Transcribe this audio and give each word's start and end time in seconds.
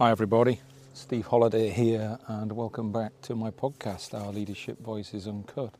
Hi, 0.00 0.10
everybody. 0.10 0.62
Steve 0.94 1.26
Holliday 1.26 1.68
here, 1.68 2.18
and 2.26 2.52
welcome 2.52 2.90
back 2.90 3.12
to 3.20 3.36
my 3.36 3.50
podcast, 3.50 4.18
Our 4.18 4.32
Leadership 4.32 4.80
Voices 4.80 5.28
Uncut. 5.28 5.74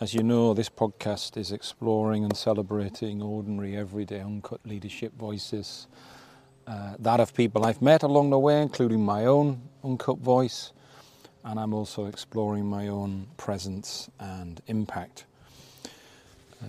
As 0.00 0.14
you 0.14 0.22
know, 0.22 0.54
this 0.54 0.70
podcast 0.70 1.36
is 1.36 1.52
exploring 1.52 2.24
and 2.24 2.34
celebrating 2.34 3.20
ordinary, 3.20 3.76
everyday, 3.76 4.20
uncut 4.20 4.60
leadership 4.64 5.12
voices. 5.18 5.86
Uh, 6.66 6.94
that 6.98 7.20
of 7.20 7.34
people 7.34 7.66
I've 7.66 7.82
met 7.82 8.02
along 8.02 8.30
the 8.30 8.38
way, 8.38 8.62
including 8.62 9.04
my 9.04 9.26
own 9.26 9.60
uncut 9.84 10.16
voice, 10.16 10.72
and 11.44 11.60
I'm 11.60 11.74
also 11.74 12.06
exploring 12.06 12.64
my 12.64 12.88
own 12.88 13.26
presence 13.36 14.08
and 14.18 14.62
impact. 14.66 15.26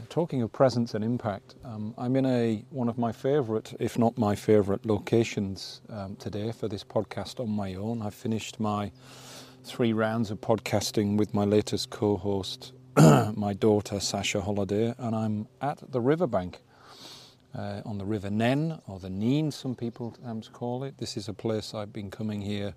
Talking 0.09 0.41
of 0.41 0.51
presence 0.51 0.93
and 0.93 1.03
impact, 1.03 1.55
um, 1.63 1.93
I'm 1.97 2.15
in 2.15 2.25
a 2.25 2.63
one 2.69 2.89
of 2.89 2.97
my 2.97 3.11
favourite, 3.11 3.73
if 3.79 3.97
not 3.97 4.17
my 4.17 4.35
favourite, 4.35 4.85
locations 4.85 5.81
um, 5.89 6.15
today 6.17 6.51
for 6.51 6.67
this 6.67 6.83
podcast 6.83 7.39
on 7.39 7.49
my 7.49 7.75
own. 7.75 8.01
I've 8.01 8.13
finished 8.13 8.59
my 8.59 8.91
three 9.63 9.93
rounds 9.93 10.31
of 10.31 10.39
podcasting 10.41 11.17
with 11.17 11.33
my 11.33 11.45
latest 11.45 11.89
co-host, 11.89 12.73
my 13.35 13.53
daughter 13.53 13.99
Sasha 13.99 14.41
Holliday, 14.41 14.93
and 14.97 15.15
I'm 15.15 15.47
at 15.61 15.79
the 15.91 16.01
riverbank 16.01 16.61
uh, 17.55 17.81
on 17.85 17.97
the 17.97 18.05
River 18.05 18.29
Nen 18.29 18.79
or 18.87 18.99
the 18.99 19.09
Neen, 19.09 19.51
some 19.51 19.75
people 19.75 20.13
sometimes 20.15 20.47
call 20.47 20.83
it. 20.83 20.97
This 20.97 21.17
is 21.17 21.27
a 21.27 21.33
place 21.33 21.73
I've 21.73 21.93
been 21.93 22.11
coming 22.11 22.41
here 22.41 22.73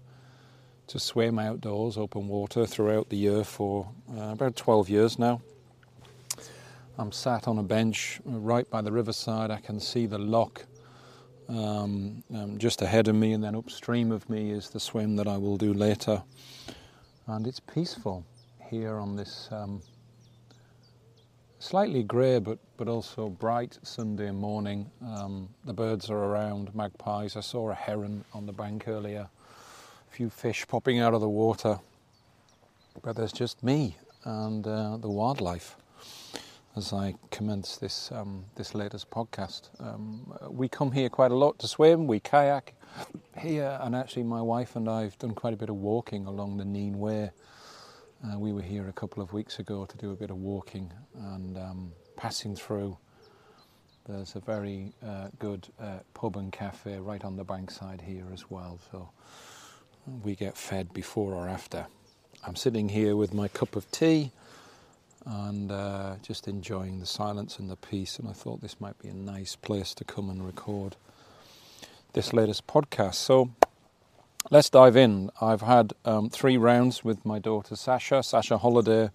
to 0.88 0.98
swim 0.98 1.38
outdoors, 1.38 1.96
open 1.96 2.28
water 2.28 2.66
throughout 2.66 3.08
the 3.08 3.16
year 3.16 3.42
for 3.44 3.88
uh, 4.16 4.30
about 4.33 4.56
12 4.56 4.88
years 4.88 5.19
now. 5.19 5.41
I'm 6.98 7.12
sat 7.12 7.46
on 7.46 7.59
a 7.59 7.62
bench 7.62 8.20
right 8.24 8.68
by 8.70 8.80
the 8.80 8.91
riverside. 8.91 9.50
I 9.50 9.60
can 9.60 9.78
see 9.80 10.06
the 10.06 10.16
lock 10.16 10.64
um, 11.46 12.24
um, 12.34 12.56
just 12.56 12.80
ahead 12.80 13.06
of 13.09 13.14
me, 13.14 13.34
and 13.34 13.45
then 13.45 13.55
upstream 13.55 14.10
of 14.10 14.28
me 14.30 14.50
is 14.50 14.70
the 14.70 14.80
swim 14.80 15.14
that 15.16 15.28
I 15.28 15.36
will 15.36 15.59
do 15.59 15.74
later. 15.74 16.22
And 17.27 17.46
it's 17.46 17.60
peaceful 17.60 18.24
here 18.70 18.97
on 18.97 19.14
this 19.14 19.48
um, 19.50 19.83
slightly 21.58 22.02
grey 22.02 22.39
but, 22.39 22.58
but 22.78 22.89
also 22.89 23.28
bright 23.28 23.78
Sunday 23.83 24.30
morning. 24.30 24.91
Um, 25.06 25.50
the 25.67 25.74
birds 25.74 26.08
are 26.08 26.24
around, 26.24 26.74
magpies. 26.74 27.36
I 27.36 27.41
saw 27.41 27.70
a 27.70 27.74
heron 27.74 28.24
on 28.33 28.47
the 28.47 28.52
bank 28.52 28.89
earlier, 28.89 29.28
a 30.08 30.11
few 30.11 30.30
fish 30.30 30.67
popping 30.67 30.98
out 31.00 31.12
of 31.12 31.20
the 31.20 31.28
water. 31.28 31.78
But 33.02 33.17
there's 33.17 33.34
just 33.34 33.62
me 33.62 33.98
and 34.24 34.67
uh, 34.67 34.97
the 34.97 35.11
wildlife 35.11 35.77
as 36.77 36.92
I 36.92 37.14
commence 37.30 37.77
this 37.78 38.12
um, 38.12 38.44
this 38.55 38.74
latest 38.74 39.10
podcast. 39.10 39.70
Um, 39.80 40.36
we 40.50 40.69
come 40.69 40.92
here 40.92 41.08
quite 41.08 41.30
a 41.30 41.34
lot 41.34 41.58
to 41.60 41.68
swim. 41.68 42.06
We 42.06 42.20
kayak 42.20 42.74
here, 43.38 43.78
and 43.80 43.96
actually, 43.96 44.24
my 44.24 44.42
wife 44.42 44.77
and 44.77 44.88
I 44.88 45.02
have 45.02 45.18
done 45.18 45.33
quite 45.33 45.55
a 45.55 45.56
bit 45.56 45.70
of 45.70 45.77
walking 45.77 46.27
along 46.27 46.58
the 46.58 46.64
Nene 46.64 46.98
Way. 46.98 47.30
Uh, 48.24 48.38
we 48.38 48.52
were 48.52 48.62
here 48.62 48.88
a 48.88 48.92
couple 48.92 49.22
of 49.22 49.33
weeks 49.33 49.58
ago 49.58 49.86
to 49.86 49.96
do 49.96 50.12
a 50.12 50.14
bit 50.16 50.30
of 50.30 50.36
walking 50.36 50.92
and 51.14 51.56
um, 51.56 51.92
passing 52.16 52.55
through. 52.55 52.96
There's 54.06 54.36
a 54.36 54.40
very 54.40 54.92
uh, 55.05 55.28
good 55.38 55.66
uh, 55.80 55.98
pub 56.14 56.36
and 56.36 56.52
cafe 56.52 56.98
right 56.98 57.24
on 57.24 57.36
the 57.36 57.44
bankside 57.44 58.00
here 58.00 58.27
as 58.33 58.50
well, 58.50 58.78
so 58.90 59.11
we 60.22 60.34
get 60.34 60.56
fed 60.56 60.92
before 60.92 61.34
or 61.34 61.48
after. 61.48 61.86
I'm 62.46 62.56
sitting 62.56 62.88
here 62.90 63.16
with 63.16 63.34
my 63.34 63.48
cup 63.48 63.77
of 63.77 63.90
tea 63.90 64.30
and 65.27 65.72
uh, 65.72 66.14
just 66.22 66.46
enjoying 66.46 67.00
the 67.00 67.06
silence 67.06 67.58
and 67.58 67.69
the 67.69 67.77
peace. 67.77 68.19
And 68.19 68.28
I 68.28 68.32
thought 68.32 68.62
this 68.62 68.80
might 68.80 68.98
be 68.98 69.08
a 69.08 69.14
nice 69.14 69.56
place 69.56 69.92
to 69.94 70.05
come 70.05 70.30
and 70.30 70.46
record 70.46 70.96
this 72.12 72.33
latest 72.33 72.66
podcast. 72.66 73.16
So 73.16 73.50
let's 74.50 74.70
dive 74.70 74.96
in. 74.96 75.30
I've 75.41 75.62
had 75.62 75.92
um, 76.05 76.30
three 76.30 76.56
rounds 76.56 77.05
with 77.05 77.27
my 77.27 77.41
daughter 77.41 77.74
Sasha, 77.74 78.22
Sasha 78.22 78.56
Holliday. 78.58 79.10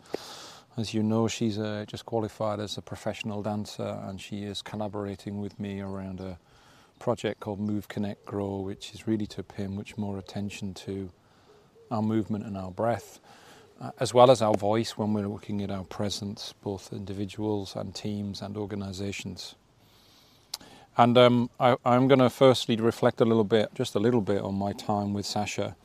As 0.78 0.94
you 0.94 1.02
know, 1.02 1.28
she's 1.28 1.58
uh, 1.58 1.86
just 1.88 2.06
qualified 2.06 2.60
as 2.60 2.78
a 2.78 2.82
professional 2.82 3.42
dancer, 3.42 4.00
and 4.04 4.22
she 4.22 4.44
is 4.44 4.62
collaborating 4.62 5.42
with 5.42 5.60
me 5.60 5.82
around 5.82 6.20
a 6.20 6.38
project 7.00 7.40
called 7.40 7.60
Move, 7.60 7.88
Connect, 7.88 8.26
Grow, 8.26 8.60
which 8.60 8.94
is 8.94 9.08
really 9.08 9.28
to 9.28 9.44
pay 9.44 9.68
much 9.68 9.98
more 9.98 10.18
attention 10.18 10.74
to 10.76 11.10
our 11.90 12.02
movement 12.02 12.46
and 12.46 12.58
our 12.58 12.72
breath 12.72 13.20
uh, 13.82 13.90
as 14.00 14.14
well 14.14 14.30
as 14.30 14.44
our 14.44 14.54
voice 14.54 14.96
when 14.96 15.12
we're 15.12 15.28
looking 15.28 15.64
at 15.64 15.72
our 15.72 15.84
presence, 15.84 16.54
both 16.62 16.94
individuals 16.94 17.76
and 17.76 17.96
teams 17.96 18.40
and 18.40 18.56
organizations. 18.56 19.56
And 20.98 21.18
um, 21.18 21.50
I, 21.60 21.76
am 21.84 22.08
going 22.08 22.20
to 22.20 22.30
firstly 22.30 22.76
reflect 22.76 23.22
a 23.22 23.26
little 23.26 23.44
bit, 23.44 23.74
just 23.74 23.96
a 23.96 24.00
little 24.00 24.22
bit, 24.22 24.42
on 24.42 24.54
my 24.54 24.74
time 24.74 25.14
with 25.14 25.26
Sasha. 25.26 25.76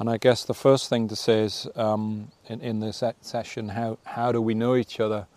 And 0.00 0.10
I 0.10 0.16
guess 0.16 0.44
the 0.44 0.54
first 0.54 0.88
thing 0.88 1.06
to 1.08 1.14
say 1.14 1.42
is 1.42 1.68
um, 1.76 2.32
in, 2.48 2.60
in, 2.60 2.80
this 2.80 3.04
session, 3.20 3.68
how, 3.68 3.98
how 4.04 4.32
do 4.32 4.42
we 4.42 4.54
know 4.54 4.74
each 4.74 4.98
other? 4.98 5.28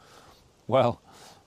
Well, 0.65 1.01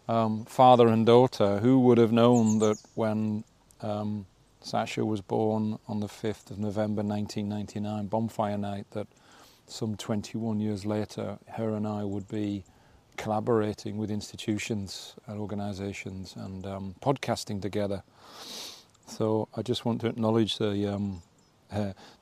um, 0.06 0.44
father 0.44 0.87
and 0.87 1.05
daughter, 1.05 1.59
who 1.59 1.81
would 1.81 1.99
have 1.99 2.12
known 2.12 2.60
that 2.60 2.78
when 2.94 3.43
um, 3.81 4.26
Sasha 4.60 5.05
was 5.05 5.20
born 5.20 5.81
on 5.88 5.99
the 5.99 6.06
5th 6.06 6.53
of 6.53 6.60
November 6.60 7.03
1999, 7.03 8.06
bonfire 8.06 8.56
night, 8.56 8.87
that 8.93 9.09
some 9.69 9.97
21 9.97 10.61
years 10.61 10.87
later, 10.87 11.39
her 11.53 11.75
and 11.75 11.87
I 11.87 12.05
would 12.05 12.29
be 12.29 12.65
collaborating 13.17 13.99
with 13.99 14.11
institutions 14.11 15.15
and 15.27 15.39
organisations 15.39 16.34
and 16.37 16.67
um, 16.67 16.95
podcasting 17.03 17.61
together. 17.61 18.03
So 19.06 19.49
I 19.56 19.62
just 19.62 19.84
want 19.84 20.01
to 20.03 20.06
acknowledge 20.06 20.59
the 20.59 20.87
um, 20.95 21.23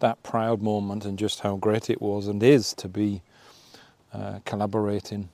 that 0.01 0.23
proud 0.23 0.63
moment 0.63 1.05
and 1.05 1.19
just 1.19 1.41
how 1.41 1.57
great 1.57 1.89
it 1.91 2.01
was 2.01 2.27
and 2.27 2.43
is 2.43 2.75
to 2.75 2.89
be 2.89 3.23
uh, 4.13 4.41
collaborating 4.45 5.29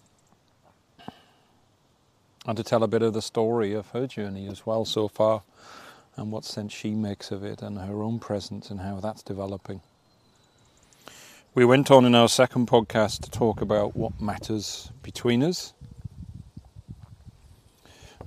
and 2.47 2.56
to 2.56 2.62
tell 2.62 2.83
a 2.83 2.89
bit 2.89 3.03
of 3.03 3.15
the 3.15 3.23
story 3.23 3.73
of 3.73 3.91
her 3.91 4.06
journey 4.06 4.49
as 4.49 4.67
well 4.67 4.84
so 4.84 5.09
far 5.09 5.43
and 6.17 6.31
what 6.31 6.44
sense 6.44 6.73
she 6.73 6.91
makes 6.91 7.31
of 7.31 7.44
it 7.44 7.62
and 7.62 7.79
her 7.79 8.03
own 8.03 8.19
presence 8.19 8.71
and 8.71 8.81
how 8.81 9.00
that's 9.00 9.23
developing. 9.23 9.81
We 11.54 11.66
went 11.66 11.90
on 11.90 12.06
in 12.06 12.14
our 12.14 12.30
second 12.30 12.66
podcast 12.68 13.20
to 13.24 13.30
talk 13.30 13.60
about 13.60 13.94
what 13.94 14.18
matters 14.18 14.90
between 15.02 15.42
us 15.42 15.74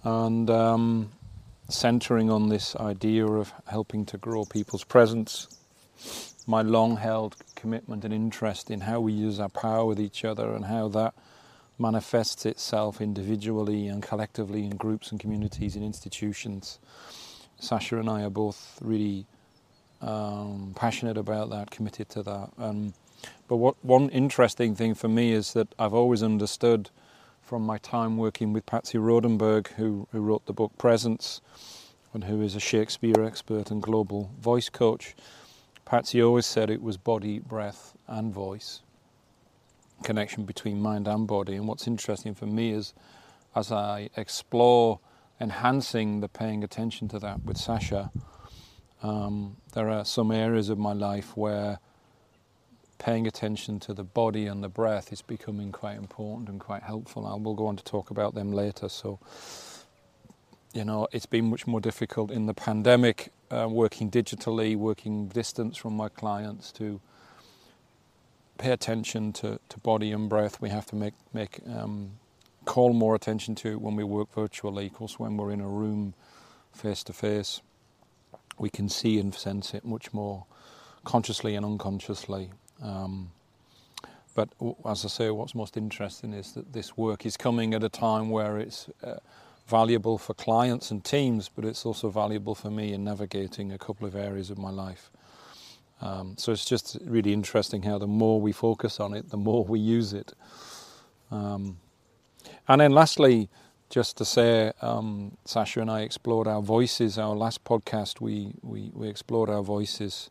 and 0.04 0.48
um, 0.48 1.12
centering 1.68 2.30
on 2.30 2.50
this 2.50 2.76
idea 2.76 3.26
of 3.26 3.52
helping 3.66 4.06
to 4.06 4.20
grow 4.20 4.46
people's 4.46 4.84
presence. 4.84 5.48
My 6.46 6.62
long 6.62 6.98
held 6.98 7.36
commitment 7.56 8.06
and 8.06 8.14
interest 8.14 8.70
in 8.70 8.82
how 8.82 9.00
we 9.00 9.14
use 9.14 9.40
our 9.40 9.50
power 9.50 9.86
with 9.86 10.00
each 10.00 10.24
other 10.24 10.54
and 10.54 10.66
how 10.66 10.88
that 10.90 11.16
manifests 11.80 12.46
itself 12.46 13.02
individually 13.02 13.88
and 13.88 14.04
collectively 14.04 14.66
in 14.66 14.76
groups 14.76 15.10
and 15.10 15.20
communities 15.20 15.76
and 15.76 15.84
institutions. 15.84 16.78
Sasha 17.60 17.98
and 17.98 18.08
I 18.08 18.22
are 18.22 18.30
both 18.30 18.78
really 18.84 19.26
um, 20.00 20.74
passionate 20.76 21.18
about 21.18 21.50
that, 21.50 21.72
committed 21.72 22.08
to 22.10 22.22
that. 22.22 22.50
Um, 22.60 22.94
but 23.48 23.58
what 23.58 23.76
one 23.84 24.10
interesting 24.10 24.76
thing 24.76 24.96
for 24.96 25.08
me 25.08 25.32
is 25.32 25.54
that 25.54 25.74
I've 25.78 25.94
always 25.94 26.24
understood 26.24 26.90
from 27.42 27.62
my 27.64 27.78
time 27.78 28.18
working 28.18 28.54
with 28.54 28.66
Patsy 28.66 28.98
Rodenburg, 28.98 29.68
who, 29.74 30.08
who 30.12 30.20
wrote 30.20 30.48
the 30.48 30.54
book 30.54 30.76
Presence, 30.78 31.42
and 32.14 32.24
who 32.24 32.42
is 32.42 32.56
a 32.56 32.60
Shakespeare 32.60 33.24
expert 33.24 33.70
and 33.70 33.84
global 33.84 34.32
voice 34.40 34.70
coach. 34.70 35.16
Patsy 35.86 36.24
always 36.24 36.48
said 36.48 36.72
it 36.72 36.82
was 36.82 36.98
body, 36.98 37.38
breath, 37.38 37.96
and 38.08 38.34
voice, 38.34 38.82
connection 40.04 40.46
between 40.46 40.82
mind 40.82 41.08
and 41.08 41.28
body. 41.28 41.56
And 41.56 41.68
what's 41.68 41.86
interesting 41.86 42.34
for 42.34 42.48
me 42.48 42.72
is 42.72 42.94
as 43.56 43.72
I 43.72 44.10
explore 44.18 45.00
enhancing 45.40 46.22
the 46.22 46.30
paying 46.30 46.64
attention 46.64 47.08
to 47.10 47.20
that 47.20 47.44
with 47.44 47.58
Sasha, 47.58 48.12
um, 49.04 49.58
there 49.74 49.90
are 49.90 50.04
some 50.04 50.32
areas 50.32 50.70
of 50.70 50.80
my 50.80 50.94
life 50.94 51.38
where 51.38 51.80
paying 52.98 53.28
attention 53.28 53.80
to 53.82 53.94
the 53.94 54.04
body 54.04 54.48
and 54.48 54.64
the 54.64 54.70
breath 54.70 55.12
is 55.12 55.22
becoming 55.22 55.72
quite 55.72 55.98
important 55.98 56.50
and 56.50 56.60
quite 56.60 56.84
helpful. 56.84 57.28
And 57.28 57.46
we'll 57.46 57.56
go 57.56 57.68
on 57.68 57.76
to 57.76 57.84
talk 57.84 58.10
about 58.10 58.36
them 58.36 58.52
later. 58.52 58.90
So, 58.90 59.20
you 60.74 60.86
know, 60.86 61.08
it's 61.12 61.26
been 61.26 61.50
much 61.50 61.68
more 61.68 61.82
difficult 61.82 62.32
in 62.32 62.46
the 62.46 62.54
pandemic, 62.54 63.32
uh, 63.52 63.68
working 63.70 64.10
digitally, 64.10 64.76
working 64.76 65.28
distance 65.28 65.78
from 65.78 65.96
my 65.96 66.10
clients 66.10 66.72
to 66.74 67.02
pay 68.58 68.72
attention 68.72 69.34
to, 69.34 69.60
to 69.70 69.80
body 69.80 70.12
and 70.12 70.30
breath. 70.30 70.62
We 70.62 70.70
have 70.70 70.86
to 70.88 70.96
make 70.96 71.14
make 71.34 71.60
um, 71.68 72.12
call 72.66 72.94
more 72.94 73.16
attention 73.16 73.56
to 73.56 73.72
it 73.72 73.82
when 73.82 73.96
we 73.96 74.04
work 74.04 74.34
virtually. 74.34 74.88
Of 74.88 74.94
course, 74.94 75.20
when 75.20 75.38
we're 75.38 75.52
in 75.52 75.62
a 75.62 75.68
room 75.68 76.14
face 76.74 77.04
to 77.04 77.14
face, 77.14 77.62
we 78.58 78.70
can 78.70 78.90
see 78.90 79.20
and 79.20 79.34
sense 79.34 79.74
it 79.74 79.86
much 79.86 80.14
more 80.14 80.46
consciously 81.04 81.56
and 81.56 81.66
unconsciously. 81.66 82.52
Um, 82.82 83.32
but 84.36 84.50
as 84.86 85.06
I 85.06 85.08
say, 85.08 85.30
what's 85.32 85.56
most 85.56 85.78
interesting 85.78 86.34
is 86.34 86.54
that 86.54 86.74
this 86.74 86.98
work 86.98 87.26
is 87.26 87.38
coming 87.38 87.74
at 87.74 87.84
a 87.84 87.90
time 87.90 88.30
where 88.30 88.58
it's 88.58 88.90
uh, 89.04 89.18
valuable 89.68 90.18
for 90.18 90.34
clients 90.34 90.92
and 90.92 91.04
teams, 91.04 91.50
but 91.50 91.66
it's 91.66 91.86
also 91.86 92.10
valuable 92.10 92.56
for 92.56 92.70
me 92.70 92.94
in 92.94 93.04
navigating 93.04 93.72
a 93.72 93.78
couple 93.78 94.06
of 94.08 94.16
areas 94.16 94.50
of 94.50 94.58
my 94.58 94.70
life. 94.70 95.10
Um, 96.02 96.36
so 96.38 96.52
it's 96.52 96.66
just 96.66 96.98
really 97.06 97.34
interesting 97.34 97.84
how 97.84 97.98
the 97.98 98.08
more 98.08 98.42
we 98.42 98.52
focus 98.52 99.00
on 99.00 99.14
it, 99.14 99.30
the 99.30 99.38
more 99.38 99.64
we 99.64 99.80
use 99.80 100.14
it. 100.14 100.34
Um, 101.32 101.78
and 102.68 102.82
then 102.82 102.92
lastly, 102.92 103.50
just 103.90 104.18
to 104.18 104.26
say, 104.26 104.74
Sasha 105.46 105.82
and 105.82 105.90
I 105.90 106.02
explored 106.02 106.48
our 106.48 106.62
voices. 106.62 107.18
Our 107.18 107.36
last 107.36 107.64
podcast, 107.64 108.20
we 108.92 109.10
explored 109.10 109.50
our 109.50 109.64
voices. 109.64 110.30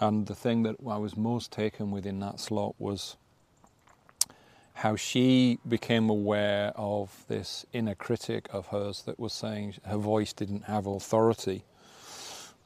And 0.00 0.26
the 0.26 0.34
thing 0.34 0.62
that 0.62 0.76
I 0.88 0.96
was 0.96 1.16
most 1.16 1.52
taken 1.52 1.90
with 1.90 2.06
in 2.06 2.20
that 2.20 2.40
slot 2.40 2.74
was 2.78 3.16
how 4.74 4.96
she 4.96 5.58
became 5.68 6.08
aware 6.08 6.72
of 6.74 7.24
this 7.28 7.66
inner 7.74 7.94
critic 7.94 8.48
of 8.50 8.68
hers 8.68 9.02
that 9.02 9.20
was 9.20 9.34
saying 9.34 9.74
her 9.84 9.98
voice 9.98 10.32
didn't 10.32 10.64
have 10.64 10.86
authority 10.86 11.64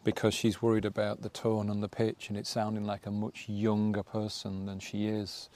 because 0.05 0.33
she's 0.33 0.63
worried 0.63 0.85
about 0.85 1.23
the 1.23 1.29
tone 1.29 1.69
and 1.69 1.83
the 1.83 1.89
pitch 1.89 2.29
and 2.29 2.39
it 2.39 2.47
sounding 2.47 2.85
like 2.85 3.05
a 3.05 3.11
much 3.11 3.49
younger 3.49 4.05
person 4.05 4.67
than 4.67 4.79
she 4.79 5.07
is. 5.07 5.49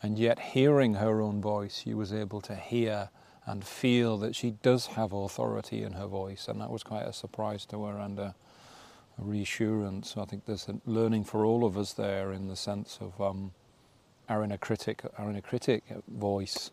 And 0.00 0.18
yet, 0.18 0.38
hearing 0.38 0.94
her 0.94 1.20
own 1.20 1.40
voice, 1.40 1.80
she 1.82 1.94
was 1.94 2.12
able 2.12 2.40
to 2.42 2.54
hear 2.54 3.08
and 3.44 3.64
feel 3.64 4.18
that 4.18 4.36
she 4.36 4.52
does 4.62 4.86
have 4.86 5.12
authority 5.12 5.82
in 5.82 5.94
her 5.94 6.06
voice, 6.06 6.46
and 6.46 6.60
that 6.60 6.70
was 6.70 6.82
quite 6.82 7.06
a 7.06 7.12
surprise 7.12 7.64
to 7.66 7.84
her 7.84 7.98
and 7.98 8.18
a, 8.18 8.34
reassurance. 9.18 10.14
I 10.16 10.24
think 10.24 10.46
there's 10.46 10.68
a 10.68 10.80
learning 10.86 11.24
for 11.24 11.44
all 11.44 11.64
of 11.64 11.76
us 11.76 11.92
there 11.92 12.32
in 12.32 12.48
the 12.48 12.56
sense 12.56 12.98
of 13.00 13.20
um, 13.20 13.52
our 14.28 14.44
inner 14.44 14.58
critic, 14.58 15.02
our 15.18 15.30
inner 15.30 15.40
critic 15.40 15.84
voice, 16.08 16.70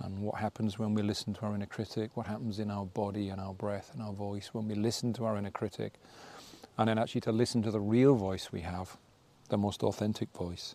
and 0.00 0.20
what 0.20 0.40
happens 0.40 0.78
when 0.78 0.94
we 0.94 1.02
listen 1.02 1.34
to 1.34 1.42
our 1.42 1.54
inner 1.54 1.66
critic, 1.66 2.10
what 2.14 2.26
happens 2.26 2.58
in 2.58 2.70
our 2.70 2.84
body 2.84 3.28
and 3.28 3.40
our 3.40 3.54
breath 3.54 3.90
and 3.92 4.02
our 4.02 4.12
voice 4.12 4.50
when 4.52 4.68
we 4.68 4.74
listen 4.74 5.12
to 5.14 5.24
our 5.24 5.36
inner 5.36 5.50
critic, 5.50 5.94
and 6.78 6.88
then 6.88 6.98
actually 6.98 7.20
to 7.22 7.32
listen 7.32 7.62
to 7.62 7.70
the 7.70 7.80
real 7.80 8.14
voice 8.14 8.50
we 8.50 8.62
have, 8.62 8.96
the 9.50 9.58
most 9.58 9.82
authentic 9.82 10.30
voice, 10.32 10.74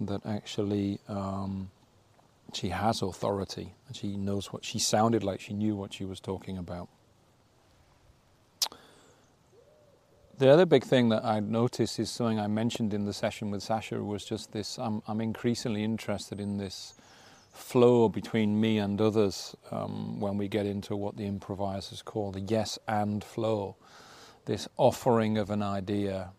that 0.00 0.24
actually 0.26 1.00
um, 1.08 1.70
she 2.52 2.68
has 2.68 3.02
authority 3.02 3.74
and 3.86 3.96
she 3.96 4.16
knows 4.16 4.52
what 4.52 4.64
she 4.64 4.78
sounded 4.78 5.24
like, 5.24 5.40
she 5.40 5.52
knew 5.52 5.74
what 5.74 5.92
she 5.92 6.04
was 6.04 6.20
talking 6.20 6.58
about. 6.58 6.88
The 10.44 10.52
other 10.52 10.66
big 10.66 10.84
thing 10.84 11.08
that 11.08 11.24
I 11.24 11.40
noticed 11.40 11.98
is 11.98 12.10
something 12.10 12.38
I 12.38 12.48
mentioned 12.48 12.92
in 12.92 13.06
the 13.06 13.14
session 13.14 13.50
with 13.50 13.62
Sasha 13.62 14.04
was 14.04 14.26
just 14.26 14.52
this 14.52 14.78
I'm, 14.78 15.00
I'm 15.08 15.22
increasingly 15.22 15.82
interested 15.82 16.38
in 16.38 16.58
this 16.58 16.92
flow 17.50 18.10
between 18.10 18.60
me 18.60 18.76
and 18.76 19.00
others 19.00 19.56
um, 19.70 20.20
when 20.20 20.36
we 20.36 20.48
get 20.48 20.66
into 20.66 20.96
what 20.96 21.16
the 21.16 21.24
improvisers 21.24 22.02
call 22.02 22.30
the 22.30 22.42
yes 22.42 22.78
and 22.86 23.24
flow. 23.24 23.76
This 24.44 24.68
offering 24.76 25.38
of 25.38 25.48
an 25.48 25.62
idea, 25.62 26.32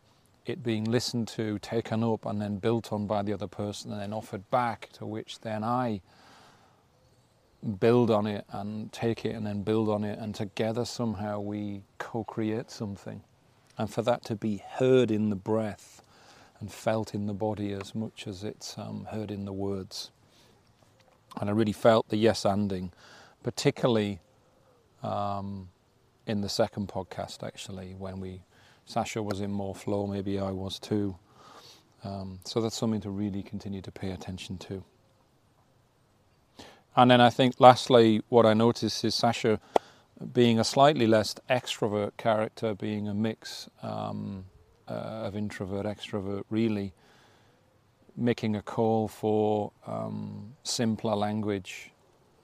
it 0.45 0.61
being 0.61 0.83
listened 0.83 1.27
to, 1.29 1.57
taken 1.57 2.03
up, 2.03 2.27
and 2.27 2.39
then 2.39 2.57
built 2.57 2.93
on 2.93 3.07
by 3.07 3.23
the 3.23 3.33
other 3.33 3.47
person, 3.47 3.91
and 3.91 3.99
then 3.99 4.13
offered 4.13 4.47
back, 4.51 4.89
to 4.93 5.07
which 5.07 5.39
then 5.39 5.63
I 5.63 6.01
build 7.79 8.11
on 8.11 8.27
it 8.27 8.45
and 8.51 8.93
take 8.93 9.25
it 9.25 9.33
and 9.33 9.47
then 9.47 9.63
build 9.63 9.89
on 9.89 10.03
it, 10.03 10.19
and 10.19 10.35
together 10.35 10.85
somehow 10.85 11.39
we 11.39 11.81
co 11.97 12.23
create 12.23 12.69
something 12.69 13.23
and 13.77 13.89
for 13.89 14.01
that 14.01 14.23
to 14.25 14.35
be 14.35 14.61
heard 14.67 15.11
in 15.11 15.29
the 15.29 15.35
breath 15.35 16.01
and 16.59 16.71
felt 16.71 17.13
in 17.13 17.27
the 17.27 17.33
body 17.33 17.73
as 17.73 17.93
much 17.93 18.27
as 18.27 18.43
it's 18.43 18.77
um, 18.77 19.07
heard 19.11 19.31
in 19.31 19.45
the 19.45 19.53
words. 19.53 20.11
And 21.39 21.49
I 21.49 21.53
really 21.53 21.73
felt 21.73 22.07
the 22.09 22.17
yes 22.17 22.43
anding, 22.43 22.91
particularly 23.43 24.19
um, 25.03 25.69
in 26.25 26.41
the 26.41 26.49
second 26.49 26.87
podcast, 26.87 27.43
actually, 27.43 27.93
when 27.97 28.19
we 28.19 28.41
Sasha 28.85 29.21
was 29.21 29.41
in 29.41 29.51
more 29.51 29.73
flow, 29.75 30.05
maybe 30.07 30.39
I 30.39 30.51
was 30.51 30.79
too. 30.79 31.17
Um, 32.03 32.39
so 32.45 32.61
that's 32.61 32.77
something 32.77 33.01
to 33.01 33.09
really 33.09 33.41
continue 33.41 33.81
to 33.81 33.91
pay 33.91 34.11
attention 34.11 34.57
to. 34.59 34.83
And 36.95 37.09
then 37.11 37.19
I 37.19 37.29
think, 37.31 37.55
lastly, 37.59 38.21
what 38.29 38.45
I 38.45 38.53
noticed 38.53 39.03
is 39.03 39.15
Sasha 39.15 39.59
being 40.33 40.59
a 40.59 40.63
slightly 40.63 41.07
less 41.07 41.35
extrovert 41.49 42.17
character, 42.17 42.73
being 42.73 43.07
a 43.07 43.13
mix 43.13 43.69
um, 43.83 44.45
uh, 44.87 44.93
of 45.27 45.35
introvert, 45.35 45.85
extrovert, 45.85 46.43
really 46.49 46.93
making 48.15 48.55
a 48.55 48.61
call 48.61 49.07
for 49.07 49.71
um, 49.85 50.53
simpler 50.63 51.15
language. 51.15 51.91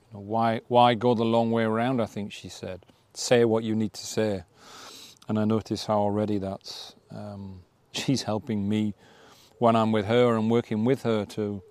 You 0.09 0.17
know, 0.17 0.23
why, 0.23 0.61
why 0.67 0.95
go 0.95 1.13
the 1.13 1.23
long 1.23 1.51
way 1.51 1.63
around? 1.63 2.01
I 2.01 2.05
think 2.05 2.31
she 2.31 2.49
said. 2.49 2.85
Say 3.13 3.45
what 3.45 3.63
you 3.63 3.75
need 3.75 3.93
to 3.93 4.05
say. 4.05 4.43
And 5.29 5.39
I 5.39 5.45
notice 5.45 5.85
how 5.85 5.99
already 5.99 6.39
that's 6.39 6.95
um, 7.09 7.61
she's 7.93 8.23
helping 8.23 8.67
me 8.67 8.93
when 9.59 9.75
I'm 9.75 9.91
with 9.91 10.07
her 10.07 10.35
and 10.35 10.49
working 10.49 10.83
with 10.83 11.03
her 11.03 11.25
to 11.25 11.61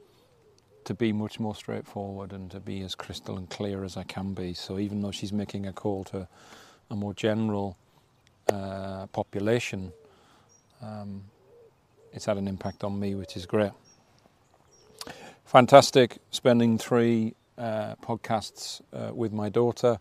to 0.84 0.94
be 0.94 1.12
much 1.12 1.38
more 1.40 1.54
straightforward 1.54 2.32
and 2.32 2.50
to 2.50 2.60
be 2.60 2.82
as 2.82 2.94
crystal 2.94 3.36
and 3.36 3.48
clear 3.50 3.84
as 3.84 3.96
I 3.96 4.02
can 4.04 4.34
be. 4.34 4.54
So 4.54 4.78
even 4.78 5.00
though 5.02 5.10
she's 5.10 5.32
making 5.32 5.66
a 5.66 5.72
call 5.72 6.04
to 6.04 6.28
a 6.90 6.96
more 6.96 7.14
general 7.14 7.76
uh, 8.48 9.06
population, 9.08 9.92
um, 10.82 11.24
it's 12.12 12.24
had 12.24 12.38
an 12.38 12.48
impact 12.48 12.84
on 12.84 12.98
me, 12.98 13.14
which 13.14 13.36
is 13.36 13.46
great. 13.46 13.72
Fantastic 15.44 16.18
spending 16.30 16.78
three 16.78 17.34
uh, 17.58 17.94
podcasts 17.96 18.80
uh, 18.92 19.14
with 19.14 19.32
my 19.32 19.48
daughter. 19.48 19.98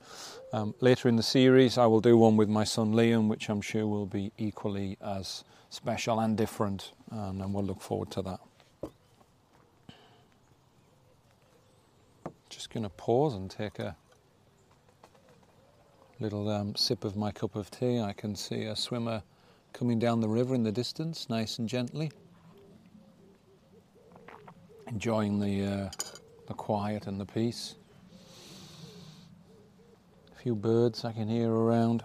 Um, 0.54 0.74
later 0.80 1.10
in 1.10 1.18
the 1.18 1.24
series, 1.24 1.78
I 1.78 1.86
will 1.88 2.02
do 2.02 2.18
one 2.18 2.38
with 2.38 2.50
my 2.50 2.64
son 2.64 2.94
Liam, 2.94 3.28
which 3.28 3.50
I'm 3.50 3.62
sure 3.62 3.86
will 3.86 4.06
be 4.06 4.32
equally 4.38 4.98
as 5.02 5.44
special 5.70 6.20
and 6.20 6.38
different, 6.38 6.94
and 7.12 7.54
we'll 7.54 7.66
look 7.66 7.82
forward 7.82 8.12
to 8.12 8.22
that. 8.24 8.40
Just 12.60 12.72
going 12.72 12.84
to 12.84 12.90
pause 12.90 13.36
and 13.36 13.50
take 13.50 13.80
a 13.80 13.96
little 16.20 16.50
um, 16.50 16.76
sip 16.76 17.06
of 17.06 17.16
my 17.16 17.32
cup 17.32 17.56
of 17.56 17.72
tea. 17.72 18.02
I 18.02 18.12
can 18.12 18.36
see 18.36 18.66
a 18.66 18.76
swimmer 18.76 19.24
coming 19.72 19.98
down 19.98 20.20
the 20.20 20.28
river 20.28 20.56
in 20.56 20.64
the 20.64 20.72
distance, 20.74 21.30
nice 21.30 21.58
and 21.58 21.70
gently, 21.70 22.12
enjoying 24.88 25.40
the 25.40 25.64
uh, 25.64 25.90
the 26.50 26.54
quiet 26.54 27.08
and 27.08 27.18
the 27.18 27.26
peace. 27.26 27.76
A 30.36 30.42
few 30.42 30.54
birds 30.54 31.06
I 31.06 31.14
can 31.14 31.30
hear 31.30 31.50
around. 31.50 32.04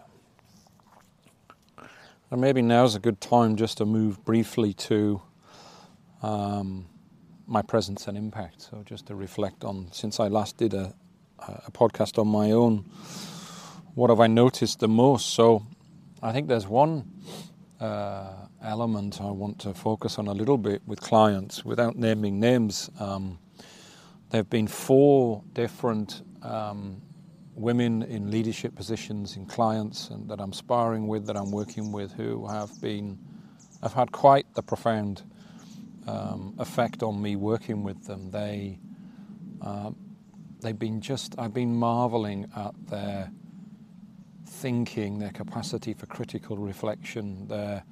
And 2.31 2.41
maybe 2.41 2.63
now's 2.63 2.95
a 2.95 3.01
good 3.01 3.21
time 3.21 3.57
just 3.57 3.79
to 3.79 3.85
move 3.85 4.25
briefly 4.25 4.73
to 4.73 5.21
um, 6.23 6.87
my 7.47 7.63
presence 7.63 8.09
and 8.09 8.17
impact. 8.17 8.63
So 8.63 8.83
just 8.85 9.07
to 9.07 9.15
reflect 9.15 9.65
on 9.65 9.89
since 9.93 10.21
I 10.21 10.29
last 10.29 10.57
did 10.57 10.75
a, 10.75 10.95
a 11.39 11.71
podcast 11.71 12.19
on 12.19 12.29
my 12.29 12.53
own, 12.53 12.85
what 13.95 14.11
have 14.11 14.21
I 14.21 14.27
noticed 14.27 14.81
the 14.81 14.89
most? 14.89 15.35
So 15.35 15.67
I 16.23 16.33
think 16.33 16.49
there's 16.49 16.67
one 16.67 17.11
uh, 17.81 18.33
element 18.63 19.21
I 19.21 19.31
want 19.31 19.59
to 19.61 19.75
focus 19.75 20.19
on 20.19 20.27
a 20.27 20.33
little 20.33 20.59
bit 20.59 20.83
with 20.87 21.01
clients 21.01 21.65
without 21.65 21.97
naming 21.97 22.41
names. 22.41 22.91
Um, 22.99 23.39
there 24.31 24.39
have 24.39 24.51
been 24.51 24.67
four 24.67 25.43
different 25.53 26.23
um, 26.43 27.03
women 27.55 28.03
in 28.03 28.31
leadership 28.31 28.75
positions 28.75 29.37
in 29.37 29.47
clients 29.47 30.09
and 30.11 30.29
that 30.29 30.41
I'm 30.41 30.53
sparring 30.53 31.07
with, 31.07 31.27
that 31.27 31.37
I'm 31.37 31.51
working 31.51 31.93
with, 31.93 32.13
who 32.13 32.47
have 32.49 32.71
been, 32.81 33.19
have 33.83 33.93
had 33.93 34.11
quite 34.11 34.47
the 34.55 34.63
profound 34.63 35.23
um, 36.07 36.55
effect 36.59 37.03
on 37.03 37.21
me 37.21 37.37
working 37.37 37.83
with 37.83 38.05
them. 38.07 38.31
They 38.31 38.79
uh, 39.61 39.91
they've 40.61 40.79
been 40.79 41.01
just 41.01 41.35
I've 41.39 41.55
been 41.55 41.77
marveling 41.77 42.51
at 42.57 42.75
their 42.89 43.31
thinking, 44.47 45.19
their 45.19 45.31
capacity 45.31 45.95
for 45.95 46.07
critical 46.07 46.57
reflection, 46.57 47.49
their 47.49 47.85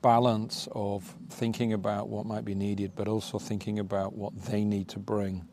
balance 0.00 0.68
of 0.72 1.16
thinking 1.30 1.72
about 1.72 2.08
what 2.08 2.26
might 2.26 2.44
be 2.44 2.54
needed, 2.54 2.92
but 2.94 3.08
also 3.08 3.38
thinking 3.38 3.78
about 3.78 4.14
what 4.14 4.36
they 4.44 4.64
need 4.64 4.88
to 4.88 4.98
bring. 4.98 5.46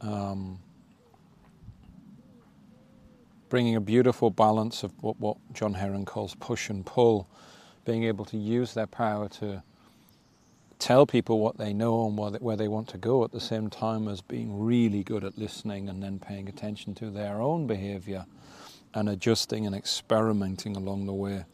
Um, 0.00 0.58
bringing 3.48 3.76
a 3.76 3.80
beautiful 3.80 4.30
balance 4.30 4.82
of 4.82 4.92
what, 5.00 5.18
what 5.18 5.36
John 5.52 5.74
Heron 5.74 6.04
calls 6.04 6.34
push 6.34 6.68
and 6.68 6.84
pull, 6.84 7.28
being 7.84 8.04
able 8.04 8.24
to 8.26 8.36
use 8.36 8.74
their 8.74 8.86
power 8.86 9.28
to 9.28 9.62
tell 10.78 11.06
people 11.06 11.40
what 11.40 11.56
they 11.56 11.72
know 11.72 12.06
and 12.06 12.40
where 12.40 12.56
they 12.56 12.68
want 12.68 12.88
to 12.88 12.98
go 12.98 13.24
at 13.24 13.32
the 13.32 13.40
same 13.40 13.70
time 13.70 14.08
as 14.08 14.20
being 14.20 14.58
really 14.58 15.02
good 15.02 15.24
at 15.24 15.38
listening 15.38 15.88
and 15.88 16.02
then 16.02 16.18
paying 16.18 16.48
attention 16.48 16.94
to 16.94 17.10
their 17.10 17.40
own 17.40 17.66
behavior 17.66 18.26
and 18.94 19.08
adjusting 19.08 19.66
and 19.66 19.74
experimenting 19.74 20.76
along 20.76 21.06
the 21.06 21.12
way. 21.12 21.44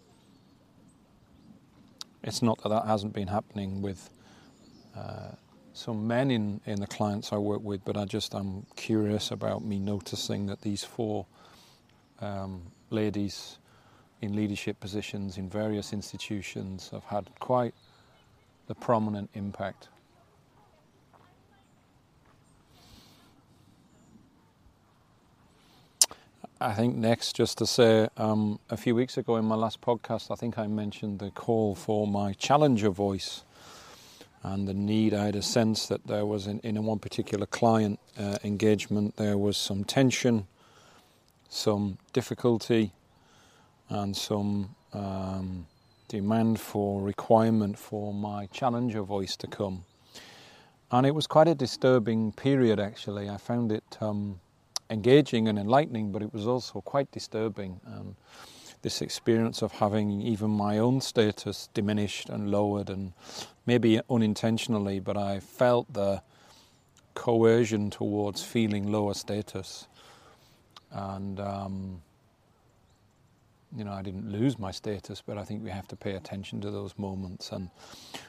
It's 2.22 2.42
not 2.42 2.62
that 2.62 2.68
that 2.68 2.86
hasn't 2.86 3.12
been 3.12 3.28
happening 3.28 3.82
with 3.82 4.10
uh, 4.96 5.32
some 5.72 6.06
men 6.06 6.30
in, 6.30 6.60
in 6.66 6.80
the 6.80 6.86
clients 6.86 7.32
I 7.32 7.36
work 7.38 7.62
with, 7.62 7.84
but 7.84 7.96
I 7.96 8.04
just 8.04 8.34
I'm 8.34 8.66
curious 8.76 9.30
about 9.30 9.64
me 9.64 9.78
noticing 9.78 10.46
that 10.46 10.60
these 10.60 10.84
four 10.84 11.26
um, 12.20 12.62
ladies 12.90 13.58
in 14.20 14.36
leadership 14.36 14.78
positions 14.78 15.36
in 15.36 15.48
various 15.48 15.92
institutions 15.92 16.90
have 16.90 17.04
had 17.04 17.28
quite 17.40 17.74
the 18.66 18.74
prominent 18.74 19.30
impact. 19.34 19.88
I 26.62 26.74
think 26.74 26.94
next, 26.94 27.34
just 27.34 27.58
to 27.58 27.66
say, 27.66 28.08
um, 28.16 28.60
a 28.70 28.76
few 28.76 28.94
weeks 28.94 29.18
ago 29.18 29.36
in 29.36 29.44
my 29.44 29.56
last 29.56 29.80
podcast, 29.80 30.30
I 30.30 30.36
think 30.36 30.58
I 30.58 30.68
mentioned 30.68 31.18
the 31.18 31.32
call 31.32 31.74
for 31.74 32.06
my 32.06 32.34
challenger 32.34 32.90
voice 32.90 33.42
and 34.44 34.68
the 34.68 34.74
need. 34.74 35.12
I 35.12 35.24
had 35.24 35.34
a 35.34 35.42
sense 35.42 35.86
that 35.88 36.06
there 36.06 36.24
was, 36.24 36.46
in, 36.46 36.60
in 36.60 36.80
one 36.84 37.00
particular 37.00 37.46
client 37.46 37.98
uh, 38.16 38.38
engagement, 38.44 39.16
there 39.16 39.36
was 39.36 39.56
some 39.56 39.82
tension, 39.82 40.46
some 41.48 41.98
difficulty, 42.12 42.92
and 43.88 44.16
some 44.16 44.76
um, 44.92 45.66
demand 46.12 46.60
for 46.60 47.02
requirement 47.02 47.78
for 47.78 48.14
my 48.14 48.46
challenger 48.46 49.02
voice 49.02 49.36
to 49.36 49.46
come. 49.46 49.84
And 50.90 51.06
it 51.06 51.14
was 51.14 51.26
quite 51.26 51.48
a 51.48 51.54
disturbing 51.54 52.32
period, 52.32 52.78
actually. 52.78 53.28
I 53.28 53.38
found 53.38 53.72
it. 53.72 53.98
Um, 54.00 54.40
engaging 54.92 55.48
and 55.48 55.58
enlightening, 55.58 56.12
but 56.12 56.22
it 56.22 56.32
was 56.32 56.46
also 56.46 56.80
quite 56.82 57.10
disturbing. 57.10 57.80
And 57.86 58.14
this 58.82 59.00
experience 59.00 59.62
of 59.62 59.72
having 59.72 60.20
even 60.20 60.50
my 60.50 60.78
own 60.78 61.00
status 61.00 61.68
diminished 61.72 62.28
and 62.28 62.50
lowered, 62.50 62.90
and 62.90 63.12
maybe 63.64 64.00
unintentionally, 64.10 65.00
but 65.00 65.16
I 65.16 65.40
felt 65.40 65.92
the 65.92 66.22
coercion 67.14 67.90
towards 67.90 68.44
feeling 68.44 68.92
lower 68.92 69.14
status. 69.14 69.88
And, 70.90 71.40
um, 71.40 72.02
you 73.74 73.84
know, 73.84 73.92
I 73.92 74.02
didn't 74.02 74.30
lose 74.30 74.58
my 74.58 74.70
status, 74.70 75.22
but 75.24 75.38
I 75.38 75.44
think 75.44 75.64
we 75.64 75.70
have 75.70 75.88
to 75.88 75.96
pay 75.96 76.12
attention 76.12 76.60
to 76.60 76.70
those 76.70 76.94
moments. 76.98 77.50
And, 77.52 77.70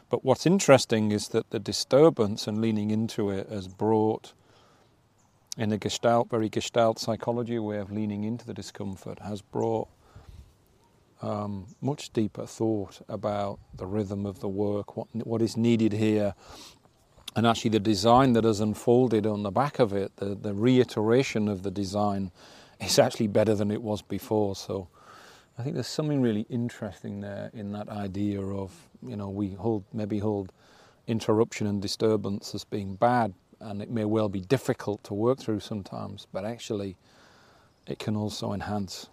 but 0.09 0.23
what's 0.23 0.45
interesting 0.45 1.11
is 1.11 1.29
that 1.29 1.49
the 1.49 1.59
disturbance 1.59 2.47
and 2.47 2.61
leaning 2.61 2.91
into 2.91 3.29
it 3.29 3.49
has 3.49 3.67
brought 3.67 4.33
in 5.57 5.71
a 5.71 5.77
gestalt, 5.77 6.29
very 6.29 6.49
gestalt 6.49 6.97
psychology 6.97 7.59
way 7.59 7.77
of 7.77 7.91
leaning 7.91 8.23
into 8.23 8.45
the 8.45 8.53
discomfort, 8.53 9.19
has 9.19 9.41
brought 9.41 9.87
um, 11.21 11.67
much 11.81 12.11
deeper 12.11 12.45
thought 12.45 13.01
about 13.07 13.59
the 13.75 13.85
rhythm 13.85 14.25
of 14.25 14.39
the 14.39 14.47
work, 14.47 14.97
what 14.97 15.07
what 15.25 15.41
is 15.41 15.55
needed 15.55 15.93
here, 15.93 16.33
and 17.35 17.45
actually 17.45 17.69
the 17.69 17.79
design 17.79 18.33
that 18.33 18.43
has 18.43 18.59
unfolded 18.59 19.25
on 19.25 19.43
the 19.43 19.51
back 19.51 19.79
of 19.79 19.93
it, 19.93 20.15
the, 20.17 20.35
the 20.35 20.53
reiteration 20.53 21.47
of 21.47 21.63
the 21.63 21.71
design, 21.71 22.31
is 22.79 22.97
actually 22.97 23.27
better 23.27 23.55
than 23.55 23.71
it 23.71 23.81
was 23.81 24.01
before. 24.01 24.55
So. 24.55 24.87
I 25.57 25.61
think 25.61 25.75
there's 25.75 25.87
something 25.87 26.21
really 26.21 26.47
interesting 26.49 27.21
there 27.21 27.51
in 27.53 27.73
that 27.73 27.87
idea 27.87 28.41
of, 28.41 28.71
you 29.05 29.15
know, 29.15 29.29
we 29.29 29.49
hold 29.49 29.83
maybe 29.93 30.17
hold 30.19 30.51
interruption 31.05 31.67
and 31.67 31.81
disturbance 31.81 32.55
as 32.55 32.63
being 32.63 32.95
bad, 32.95 33.33
and 33.59 33.81
it 33.81 33.91
may 33.91 34.05
well 34.05 34.29
be 34.29 34.41
difficult 34.41 35.03
to 35.03 35.13
work 35.13 35.39
through 35.39 35.59
sometimes, 35.59 36.25
but 36.33 36.43
actually 36.43 36.95
it 37.85 37.99
can 37.99 38.15
also 38.15 38.51
enhance. 38.51 39.07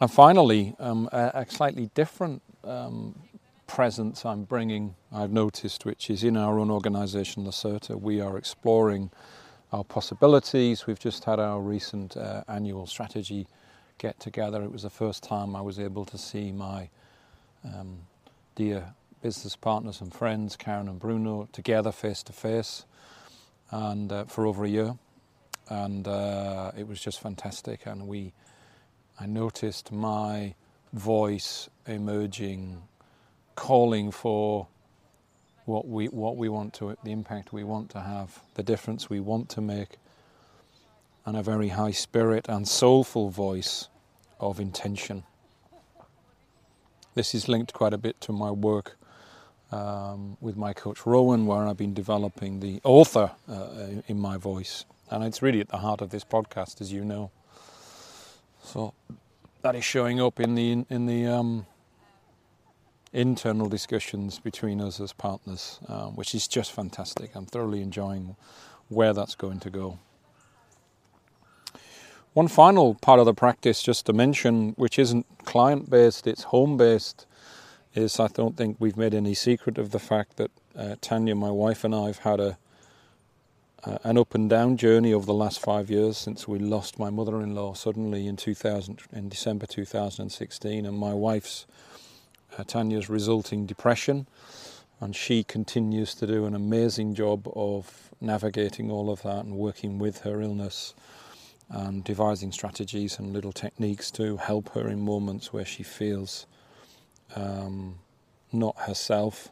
And 0.00 0.10
finally, 0.10 0.74
um, 0.80 1.08
a, 1.12 1.30
a, 1.34 1.46
slightly 1.48 1.88
different 1.94 2.42
um, 2.64 3.14
presence 3.68 4.24
I'm 4.24 4.42
bringing, 4.42 4.96
I've 5.12 5.30
noticed, 5.30 5.84
which 5.84 6.10
is 6.10 6.24
in 6.24 6.36
our 6.36 6.58
own 6.58 6.70
organisation, 6.70 7.44
Lacerta. 7.44 7.98
We 7.98 8.20
are 8.20 8.36
exploring 8.36 9.12
our 9.74 9.82
possibilities. 9.82 10.86
We've 10.86 11.00
just 11.00 11.24
had 11.24 11.40
our 11.40 11.60
recent 11.60 12.16
uh, 12.16 12.44
annual 12.46 12.86
strategy 12.86 13.48
get 13.98 14.20
together. 14.20 14.62
It 14.62 14.70
was 14.70 14.82
the 14.84 14.90
first 14.90 15.24
time 15.24 15.56
I 15.56 15.62
was 15.62 15.80
able 15.80 16.04
to 16.06 16.16
see 16.16 16.52
my 16.52 16.88
um, 17.64 17.98
dear 18.54 18.94
business 19.20 19.56
partners 19.56 20.00
and 20.00 20.14
friends, 20.14 20.54
Karen 20.54 20.86
and 20.86 21.00
Bruno, 21.00 21.48
together 21.50 21.90
face 21.90 22.22
to 22.22 22.32
face, 22.32 22.84
and 23.72 24.12
uh, 24.12 24.24
for 24.26 24.46
over 24.46 24.64
a 24.64 24.68
year, 24.68 24.94
and 25.68 26.06
uh, 26.06 26.70
it 26.78 26.86
was 26.86 27.00
just 27.00 27.20
fantastic. 27.20 27.84
And 27.84 28.06
we, 28.06 28.32
I 29.18 29.26
noticed 29.26 29.90
my 29.90 30.54
voice 30.92 31.68
emerging, 31.84 32.80
calling 33.56 34.12
for 34.12 34.68
what 35.64 35.88
we 35.88 36.06
what 36.08 36.36
we 36.36 36.48
want 36.48 36.74
to, 36.74 36.96
the 37.04 37.12
impact 37.12 37.52
we 37.52 37.64
want 37.64 37.90
to 37.90 38.00
have, 38.00 38.40
the 38.54 38.62
difference 38.62 39.08
we 39.08 39.20
want 39.20 39.48
to 39.50 39.60
make, 39.60 39.98
and 41.24 41.36
a 41.36 41.42
very 41.42 41.68
high 41.68 41.90
spirit 41.92 42.48
and 42.48 42.68
soulful 42.68 43.30
voice 43.30 43.88
of 44.40 44.60
intention. 44.60 45.24
This 47.14 47.34
is 47.34 47.48
linked 47.48 47.72
quite 47.72 47.94
a 47.94 47.98
bit 47.98 48.20
to 48.22 48.32
my 48.32 48.50
work 48.50 48.96
um, 49.70 50.36
with 50.40 50.56
my 50.56 50.72
coach 50.72 51.06
Rowan, 51.06 51.46
where 51.46 51.66
I've 51.66 51.76
been 51.76 51.94
developing 51.94 52.60
the 52.60 52.80
author 52.84 53.30
uh, 53.48 54.02
in 54.06 54.18
my 54.18 54.36
voice. 54.36 54.84
And 55.10 55.22
it's 55.24 55.42
really 55.42 55.60
at 55.60 55.68
the 55.68 55.78
heart 55.78 56.00
of 56.00 56.10
this 56.10 56.24
podcast, 56.24 56.80
as 56.80 56.92
you 56.92 57.04
know. 57.04 57.30
So 58.62 58.94
that 59.62 59.74
is 59.74 59.84
showing 59.84 60.20
up 60.20 60.40
in 60.40 60.54
the 60.54 60.84
in 60.88 61.06
the 61.06 61.26
um, 61.26 61.66
internal 63.14 63.68
discussions 63.68 64.38
between 64.38 64.80
us 64.80 65.00
as 65.00 65.12
partners, 65.12 65.78
uh, 65.88 66.06
which 66.08 66.34
is 66.34 66.46
just 66.48 66.72
fantastic. 66.72 67.34
I'm 67.34 67.46
thoroughly 67.46 67.80
enjoying 67.80 68.36
where 68.88 69.14
that's 69.14 69.34
going 69.34 69.60
to 69.60 69.70
go. 69.70 69.98
One 72.34 72.48
final 72.48 72.96
part 72.96 73.20
of 73.20 73.26
the 73.26 73.34
practice, 73.34 73.80
just 73.80 74.06
to 74.06 74.12
mention, 74.12 74.70
which 74.70 74.98
isn't 74.98 75.24
client 75.44 75.88
based, 75.88 76.26
it's 76.26 76.42
home 76.44 76.76
based 76.76 77.26
is 77.94 78.18
I 78.18 78.26
don't 78.26 78.56
think 78.56 78.76
we've 78.80 78.96
made 78.96 79.14
any 79.14 79.34
secret 79.34 79.78
of 79.78 79.92
the 79.92 80.00
fact 80.00 80.36
that 80.36 80.50
uh, 80.76 80.96
Tanya, 81.00 81.36
my 81.36 81.50
wife, 81.50 81.84
and 81.84 81.94
I 81.94 82.06
have 82.08 82.18
had 82.18 82.40
a 82.40 82.58
uh, 83.84 83.98
an 84.02 84.16
up 84.16 84.34
and 84.34 84.48
down 84.48 84.76
journey 84.76 85.12
over 85.12 85.26
the 85.26 85.34
last 85.34 85.60
five 85.60 85.90
years 85.90 86.16
since 86.16 86.48
we 86.48 86.58
lost 86.58 86.98
my 86.98 87.10
mother-in-law 87.10 87.74
suddenly 87.74 88.26
in 88.26 88.34
2000 88.36 89.02
in 89.12 89.28
December 89.28 89.66
2016, 89.66 90.86
and 90.86 90.98
my 90.98 91.12
wife's 91.12 91.66
Tanya's 92.62 93.08
resulting 93.08 93.66
depression, 93.66 94.28
and 95.00 95.16
she 95.16 95.42
continues 95.42 96.14
to 96.14 96.26
do 96.26 96.44
an 96.44 96.54
amazing 96.54 97.14
job 97.14 97.48
of 97.56 98.10
navigating 98.20 98.90
all 98.90 99.10
of 99.10 99.22
that 99.22 99.44
and 99.44 99.56
working 99.56 99.98
with 99.98 100.20
her 100.20 100.40
illness 100.40 100.94
and 101.68 102.04
devising 102.04 102.52
strategies 102.52 103.18
and 103.18 103.32
little 103.32 103.52
techniques 103.52 104.10
to 104.12 104.36
help 104.36 104.68
her 104.74 104.88
in 104.88 105.00
moments 105.00 105.52
where 105.52 105.64
she 105.64 105.82
feels 105.82 106.46
um, 107.34 107.96
not 108.52 108.76
herself. 108.80 109.50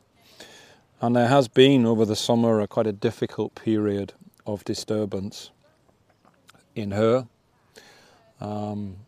And 1.00 1.16
there 1.16 1.28
has 1.28 1.48
been 1.48 1.84
over 1.84 2.04
the 2.04 2.14
summer 2.14 2.60
a 2.60 2.68
quite 2.68 2.86
a 2.86 2.92
difficult 2.92 3.54
period 3.56 4.12
of 4.46 4.64
disturbance 4.64 5.50
in 6.74 6.92
her. 6.92 7.26
Um, 8.40 8.98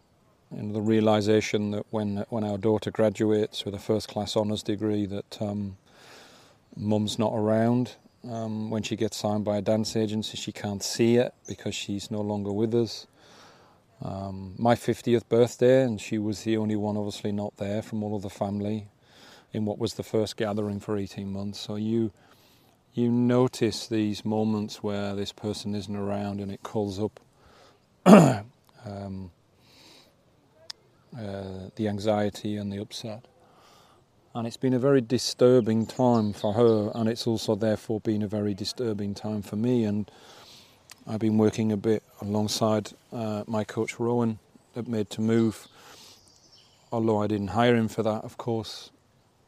and 0.59 0.75
the 0.75 0.81
realization 0.81 1.71
that 1.73 1.87
when 1.91 2.25
when 2.29 2.45
our 2.45 2.59
daughter 2.59 2.91
graduates 2.91 3.65
with 3.65 3.75
a 3.75 3.79
first 3.79 4.09
class 4.09 4.37
honours 4.37 4.63
degree, 4.63 5.07
that 5.07 5.41
um, 5.41 5.77
mum's 6.77 7.19
not 7.19 7.33
around. 7.35 7.97
Um, 8.29 8.71
when 8.71 8.83
she 8.83 8.97
gets 8.97 9.19
signed 9.19 9.45
by 9.45 9.59
a 9.59 9.63
dance 9.63 9.97
agency, 9.97 10.39
she 10.39 10.51
can't 10.51 10.83
see 10.83 11.17
it 11.17 11.35
because 11.47 11.75
she's 11.75 12.11
no 12.11 12.23
longer 12.23 12.53
with 12.53 12.75
us 12.75 13.07
um, 14.03 14.55
my 14.59 14.75
50th 14.75 15.29
birthday, 15.29 15.83
and 15.83 16.01
she 16.01 16.19
was 16.19 16.43
the 16.43 16.57
only 16.57 16.77
one, 16.77 16.97
obviously, 16.97 17.33
not 17.33 17.57
there 17.57 17.83
from 17.83 18.03
all 18.03 18.15
of 18.15 18.23
the 18.23 18.31
family 18.31 18.89
in 19.53 19.65
what 19.65 19.79
was 19.79 19.95
the 19.95 20.03
first 20.03 20.37
gathering 20.37 20.81
for 20.81 20.99
18 20.99 21.33
months. 21.33 21.61
So 21.61 21.77
you 21.77 22.13
you 22.93 23.11
notice 23.11 23.89
these 23.89 24.25
moments 24.25 24.81
where 24.81 25.17
this 25.17 25.33
person 25.33 25.75
isn't 25.75 25.97
around, 25.97 26.41
and 26.41 26.53
it 26.53 26.63
calls 26.63 27.01
up 27.01 27.19
um, 28.07 29.31
uh, 31.19 31.71
the 31.77 31.89
anxiety 31.89 32.57
and 32.57 32.73
the 32.73 32.79
upset. 32.79 33.27
And 34.35 34.47
it's 34.47 34.57
been 34.57 34.75
a 34.75 34.81
very 34.81 35.01
disturbing 35.01 35.87
time 35.87 36.33
for 36.33 36.55
her, 36.55 36.91
and 36.95 37.09
it's 37.09 37.27
also 37.27 37.55
therefore 37.55 38.01
been 38.01 38.23
a 38.23 38.27
very 38.27 38.53
disturbing 38.53 39.15
time 39.15 39.43
for 39.43 39.55
me. 39.55 39.85
And 39.85 40.11
I've 41.07 41.21
been 41.21 41.39
working 41.39 41.71
a 41.71 41.77
bit 41.77 42.03
alongside 42.21 42.91
uh, 43.13 43.45
my 43.47 43.63
coach 43.63 44.01
Rowan 44.01 44.41
at 44.75 44.89
Made 44.89 45.09
to 45.11 45.21
Move. 45.21 45.69
Although 46.91 47.23
I 47.23 47.29
didn't 47.29 47.49
hire 47.49 47.77
him 47.77 47.89
for 47.89 48.03
that, 48.03 48.25
of 48.25 48.37
course, 48.37 48.91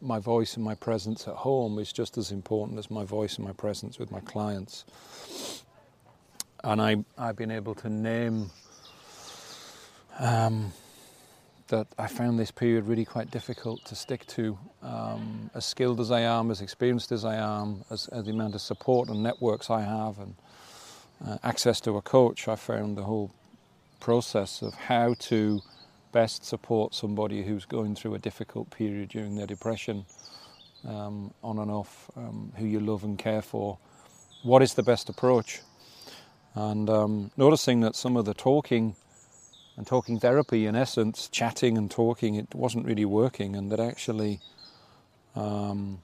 my 0.00 0.18
voice 0.18 0.54
and 0.54 0.64
my 0.64 0.74
presence 0.74 1.26
at 1.26 1.34
home 1.34 1.78
is 1.78 1.92
just 1.92 2.16
as 2.18 2.30
important 2.30 2.78
as 2.78 2.90
my 2.90 3.04
voice 3.04 3.36
and 3.36 3.44
my 3.44 3.52
presence 3.52 3.98
with 3.98 4.10
my 4.12 4.20
clients. 4.20 4.84
And 6.62 6.80
I, 6.80 7.04
I've 7.18 7.36
been 7.36 7.50
able 7.50 7.74
to 7.76 7.88
name 7.88 8.50
um, 10.18 10.72
that 11.68 11.86
I 11.98 12.06
found 12.06 12.38
this 12.38 12.50
period 12.50 12.86
really 12.86 13.04
quite 13.04 13.30
difficult 13.30 13.84
to 13.86 13.94
stick 13.94 14.26
to. 14.28 14.58
Um, 14.82 15.50
as 15.54 15.64
skilled 15.64 16.00
as 16.00 16.10
I 16.10 16.20
am, 16.20 16.50
as 16.50 16.60
experienced 16.60 17.12
as 17.12 17.24
I 17.24 17.36
am, 17.36 17.84
as, 17.90 18.08
as 18.08 18.24
the 18.24 18.30
amount 18.30 18.54
of 18.54 18.60
support 18.60 19.08
and 19.08 19.22
networks 19.22 19.70
I 19.70 19.82
have, 19.82 20.18
and 20.18 20.34
uh, 21.26 21.38
access 21.42 21.80
to 21.82 21.96
a 21.96 22.02
coach, 22.02 22.48
I 22.48 22.56
found 22.56 22.96
the 22.96 23.02
whole 23.02 23.32
process 24.00 24.62
of 24.62 24.74
how 24.74 25.14
to 25.18 25.60
best 26.12 26.44
support 26.44 26.94
somebody 26.94 27.42
who's 27.42 27.64
going 27.64 27.94
through 27.94 28.14
a 28.14 28.18
difficult 28.18 28.70
period 28.70 29.08
during 29.08 29.34
their 29.34 29.46
depression, 29.46 30.06
um, 30.86 31.32
on 31.42 31.58
and 31.58 31.70
off, 31.70 32.10
um, 32.16 32.52
who 32.56 32.66
you 32.66 32.80
love 32.80 33.02
and 33.04 33.18
care 33.18 33.42
for. 33.42 33.78
What 34.42 34.62
is 34.62 34.74
the 34.74 34.82
best 34.82 35.08
approach? 35.08 35.62
And 36.54 36.88
um, 36.88 37.30
noticing 37.36 37.80
that 37.80 37.96
some 37.96 38.16
of 38.16 38.24
the 38.24 38.34
talking 38.34 38.94
and 39.76 39.86
talking 39.86 40.18
therapy, 40.18 40.66
in 40.66 40.74
essence, 40.74 41.28
chatting 41.28 41.76
and 41.76 41.90
talking, 41.90 42.34
it 42.34 42.54
wasn't 42.54 42.86
really 42.86 43.04
working, 43.04 43.54
and 43.54 43.70
that 43.70 43.80
actually 43.80 44.40
um, 45.34 46.00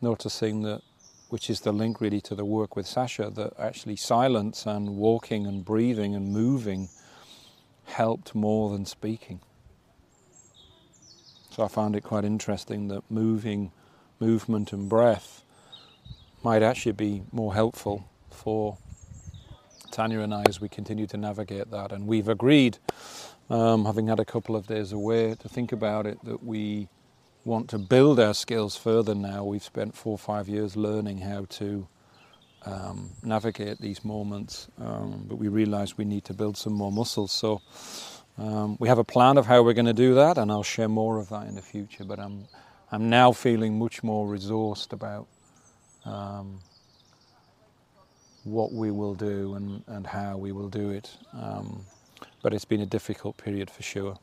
noticing 0.00 0.62
that, 0.62 0.82
which 1.28 1.50
is 1.50 1.60
the 1.60 1.72
link 1.72 2.00
really 2.00 2.20
to 2.20 2.34
the 2.34 2.44
work 2.44 2.76
with 2.76 2.86
Sasha, 2.86 3.30
that 3.30 3.52
actually 3.58 3.96
silence 3.96 4.64
and 4.66 4.96
walking 4.96 5.46
and 5.46 5.64
breathing 5.64 6.14
and 6.14 6.32
moving 6.32 6.88
helped 7.84 8.34
more 8.34 8.70
than 8.70 8.86
speaking. 8.86 9.40
So 11.50 11.64
I 11.64 11.68
found 11.68 11.96
it 11.96 12.02
quite 12.02 12.24
interesting 12.24 12.88
that 12.88 13.02
moving, 13.10 13.72
movement 14.20 14.72
and 14.72 14.88
breath 14.88 15.44
might 16.42 16.62
actually 16.62 16.92
be 16.92 17.22
more 17.32 17.54
helpful 17.54 18.08
for 18.30 18.78
Tanya 19.92 20.20
and 20.20 20.34
I 20.34 20.44
as 20.48 20.60
we 20.60 20.68
continue 20.68 21.06
to 21.06 21.16
navigate 21.16 21.70
that. 21.70 21.92
And 21.92 22.06
we've 22.06 22.28
agreed, 22.28 22.78
um, 23.50 23.84
having 23.84 24.08
had 24.08 24.18
a 24.18 24.24
couple 24.24 24.56
of 24.56 24.66
days 24.66 24.92
away, 24.92 25.34
to 25.36 25.48
think 25.48 25.70
about 25.72 26.06
it 26.06 26.18
that 26.24 26.42
we 26.42 26.88
want 27.44 27.68
to 27.70 27.78
build 27.78 28.18
our 28.18 28.34
skills 28.34 28.76
further 28.76 29.14
now. 29.14 29.44
We've 29.44 29.62
spent 29.62 29.94
four 29.94 30.12
or 30.12 30.18
five 30.18 30.48
years 30.48 30.76
learning 30.76 31.18
how 31.18 31.46
to 31.50 31.86
um, 32.64 33.10
navigate 33.22 33.80
these 33.80 34.04
moments, 34.04 34.68
um, 34.78 35.26
but 35.28 35.36
we 35.36 35.48
realize 35.48 35.98
we 35.98 36.04
need 36.04 36.24
to 36.26 36.34
build 36.34 36.56
some 36.56 36.72
more 36.72 36.92
muscles. 36.92 37.32
So 37.32 37.60
um, 38.38 38.76
we 38.80 38.88
have 38.88 38.98
a 38.98 39.04
plan 39.04 39.36
of 39.36 39.46
how 39.46 39.62
we're 39.62 39.72
going 39.74 39.86
to 39.86 39.92
do 39.92 40.14
that, 40.14 40.38
and 40.38 40.50
I'll 40.50 40.62
share 40.62 40.88
more 40.88 41.18
of 41.18 41.28
that 41.30 41.46
in 41.48 41.54
the 41.54 41.62
future. 41.62 42.04
But 42.04 42.18
I'm 42.18 42.46
I'm 42.90 43.08
now 43.08 43.32
feeling 43.32 43.78
much 43.78 44.02
more 44.02 44.26
resourced 44.26 44.92
about 44.92 45.26
um, 46.04 46.60
what 48.44 48.72
we 48.72 48.90
will 48.90 49.14
do 49.14 49.54
and, 49.54 49.82
and 49.86 50.06
how 50.06 50.36
we 50.36 50.52
will 50.52 50.68
do 50.68 50.90
it. 50.90 51.10
Um, 51.32 51.84
but 52.42 52.52
it's 52.52 52.64
been 52.64 52.80
a 52.80 52.86
difficult 52.86 53.36
period 53.36 53.70
for 53.70 53.82
sure. 53.82 54.18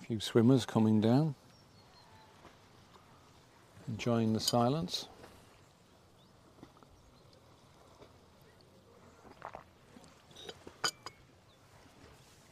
A 0.00 0.04
few 0.06 0.20
swimmers 0.20 0.66
coming 0.66 1.00
down, 1.00 1.34
enjoying 3.88 4.32
the 4.32 4.40
silence. 4.40 5.08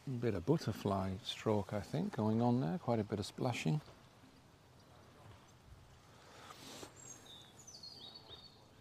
Bit 0.07 0.33
of 0.35 0.45
butterfly 0.45 1.11
stroke, 1.23 1.73
I 1.73 1.81
think, 1.81 2.15
going 2.15 2.41
on 2.41 2.61
there, 2.61 2.79
quite 2.79 2.99
a 2.99 3.03
bit 3.03 3.19
of 3.19 3.25
splashing. 3.25 3.81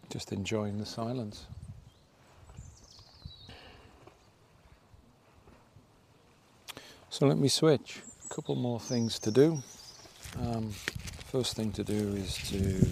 Just 0.08 0.32
enjoying 0.32 0.78
the 0.78 0.86
silence. 0.86 1.46
So 7.10 7.26
let 7.26 7.38
me 7.38 7.48
switch 7.48 8.00
A 8.30 8.34
couple 8.34 8.54
more 8.56 8.78
things 8.78 9.18
to 9.20 9.30
do. 9.30 9.62
Um, 10.38 10.70
first 11.32 11.56
thing 11.56 11.72
to 11.72 11.82
do 11.82 12.14
is 12.14 12.36
to 12.50 12.86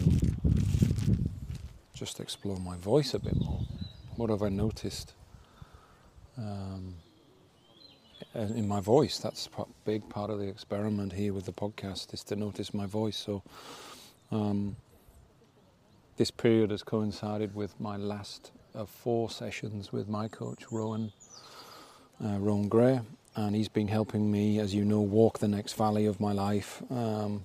just 1.93 2.21
explore 2.21 2.59
my 2.59 2.77
voice 2.79 3.15
a 3.15 3.19
bit 3.19 3.37
more. 3.37 3.61
What 4.17 4.31
have 4.31 4.43
I 4.43 4.49
noticed 4.49 5.13
um, 6.37 6.95
in 8.35 8.69
my 8.69 8.81
voice? 8.81 9.19
That's 9.19 9.49
a 9.59 9.65
big 9.85 10.09
part 10.09 10.31
of 10.31 10.39
the 10.39 10.49
experiment 10.49 11.13
here 11.13 11.33
with 11.33 11.47
the 11.47 11.53
podcast 11.53 12.13
is 12.13 12.25
to 12.25 12.37
notice 12.37 12.75
my 12.75 12.87
voice. 12.87 13.17
So 13.17 13.43
um, 14.31 14.77
this 16.17 16.31
period 16.31 16.71
has 16.71 16.83
coincided 16.83 17.55
with 17.55 17.79
my 17.81 17.97
last 17.97 18.53
of 18.75 18.89
four 18.89 19.31
sessions 19.31 19.93
with 19.93 20.09
my 20.09 20.29
coach 20.29 20.65
Rowan 20.71 21.13
uh, 22.25 22.39
Rowan 22.39 22.69
Gray, 22.69 23.01
and 23.37 23.55
he's 23.55 23.69
been 23.69 23.89
helping 23.89 24.31
me, 24.31 24.59
as 24.59 24.75
you 24.75 24.85
know, 24.85 25.01
walk 25.01 25.39
the 25.39 25.49
next 25.49 25.75
valley 25.75 26.07
of 26.07 26.21
my 26.21 26.33
life. 26.33 26.83
Um, 26.91 27.45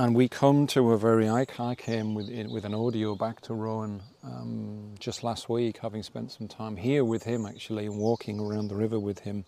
and 0.00 0.14
we 0.14 0.28
come 0.30 0.66
to 0.66 0.92
a 0.92 0.98
very. 0.98 1.28
I, 1.28 1.44
I 1.58 1.74
came 1.74 2.14
with 2.14 2.30
with 2.50 2.64
an 2.64 2.72
audio 2.72 3.14
back 3.14 3.42
to 3.42 3.52
Rowan 3.52 4.02
um, 4.24 4.94
just 4.98 5.22
last 5.22 5.50
week, 5.50 5.80
having 5.82 6.02
spent 6.02 6.32
some 6.32 6.48
time 6.48 6.78
here 6.78 7.04
with 7.04 7.24
him 7.24 7.44
actually, 7.44 7.84
and 7.84 7.98
walking 7.98 8.40
around 8.40 8.68
the 8.68 8.76
river 8.76 8.98
with 8.98 9.18
him, 9.20 9.44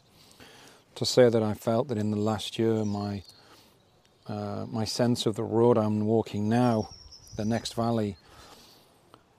to 0.94 1.06
say 1.06 1.30
that 1.30 1.42
I 1.42 1.54
felt 1.54 1.88
that 1.88 1.96
in 1.96 2.10
the 2.10 2.18
last 2.18 2.58
year 2.58 2.84
my 2.84 3.22
uh, 4.26 4.66
my 4.68 4.84
sense 4.84 5.24
of 5.24 5.36
the 5.36 5.42
road 5.42 5.78
I'm 5.78 6.04
walking 6.04 6.50
now, 6.50 6.90
the 7.36 7.46
next 7.46 7.74
valley, 7.74 8.18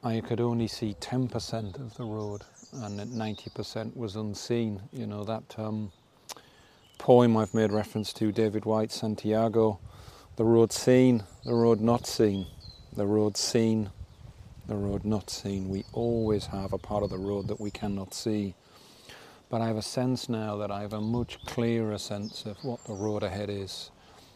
I 0.04 0.20
could 0.20 0.42
only 0.42 0.68
see 0.68 0.96
10% 1.00 1.80
of 1.80 1.96
the 1.96 2.06
road 2.06 2.42
and 2.74 3.00
90% 3.00 3.96
was 3.96 4.16
unseen. 4.16 4.82
You 4.92 5.06
know, 5.06 5.24
that 5.26 5.60
um, 5.60 5.92
poem 6.98 7.38
I've 7.38 7.54
made 7.54 7.72
reference 7.72 8.14
to, 8.14 8.32
David 8.32 8.66
Whyte, 8.66 8.92
Santiago, 8.92 9.80
the 10.36 10.44
road 10.44 10.72
seen, 10.72 11.24
the 11.46 11.54
road 11.54 11.80
not 11.80 12.08
seen, 12.08 12.48
the 12.96 13.06
road 13.06 13.38
seen, 13.38 13.92
the 14.68 14.76
road 14.76 15.06
not 15.06 15.30
seen. 15.30 15.70
We 15.70 15.86
always 15.94 16.48
have 16.48 16.74
a 16.74 16.78
part 16.78 17.04
of 17.04 17.12
the 17.12 17.18
road 17.18 17.48
that 17.50 17.60
we 17.60 17.70
cannot 17.70 18.14
see. 18.14 18.56
But 19.50 19.62
I 19.62 19.68
have 19.68 19.78
a 19.78 19.84
sense 19.84 20.30
now 20.30 20.58
that 20.58 20.72
I 20.72 20.82
have 20.82 20.94
a 20.94 21.02
much 21.02 21.44
clearer 21.46 21.98
sense 22.00 22.46
of 22.46 22.58
what 22.64 22.84
the 22.86 22.94
road 22.94 23.22
ahead 23.22 23.50
is. 23.52 23.92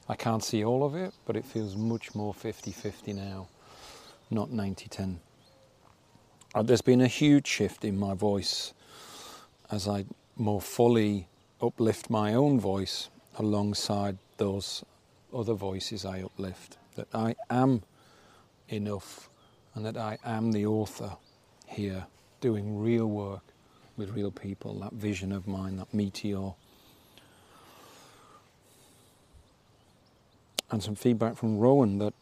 I 0.07 0.15
can't 0.15 0.43
see 0.43 0.63
all 0.63 0.85
of 0.85 0.93
it, 0.95 1.13
but 1.25 1.35
it 1.35 1.45
feels 1.45 1.75
much 1.75 2.13
more 2.13 2.33
50 2.33 2.71
50 2.71 3.13
now, 3.13 3.47
not 4.29 4.51
90 4.51 4.87
10. 4.87 5.19
Uh, 6.53 6.61
there's 6.61 6.81
been 6.81 7.01
a 7.01 7.07
huge 7.07 7.47
shift 7.47 7.83
in 7.83 7.97
my 7.97 8.13
voice 8.13 8.73
as 9.71 9.87
I 9.87 10.05
more 10.35 10.61
fully 10.61 11.27
uplift 11.61 12.09
my 12.09 12.35
own 12.35 12.59
voice 12.59 13.09
alongside 13.37 14.17
those 14.37 14.83
other 15.33 15.53
voices 15.53 16.05
I 16.05 16.21
uplift. 16.21 16.77
That 16.95 17.07
I 17.13 17.35
am 17.49 17.83
enough 18.69 19.29
and 19.75 19.85
that 19.85 19.97
I 19.97 20.17
am 20.25 20.51
the 20.51 20.65
author 20.65 21.17
here 21.67 22.07
doing 22.41 22.79
real 22.79 23.05
work 23.05 23.43
with 23.95 24.11
real 24.11 24.31
people, 24.31 24.79
that 24.79 24.93
vision 24.93 25.31
of 25.31 25.47
mine, 25.47 25.77
that 25.77 25.93
meteor. 25.93 26.53
And 30.69 30.83
some 30.83 30.95
feedback 30.95 31.35
from 31.35 31.57
Rowan 31.57 31.99
that 31.99 32.13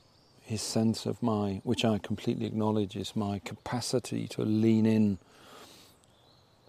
his 0.42 0.62
sense 0.62 1.06
of 1.06 1.24
my, 1.24 1.62
which 1.64 1.84
I 1.84 1.98
completely 1.98 2.46
acknowledge, 2.46 2.96
is 2.96 3.16
my 3.16 3.40
capacity 3.40 4.28
to 4.30 4.44
lean 4.44 4.86
in 4.86 5.18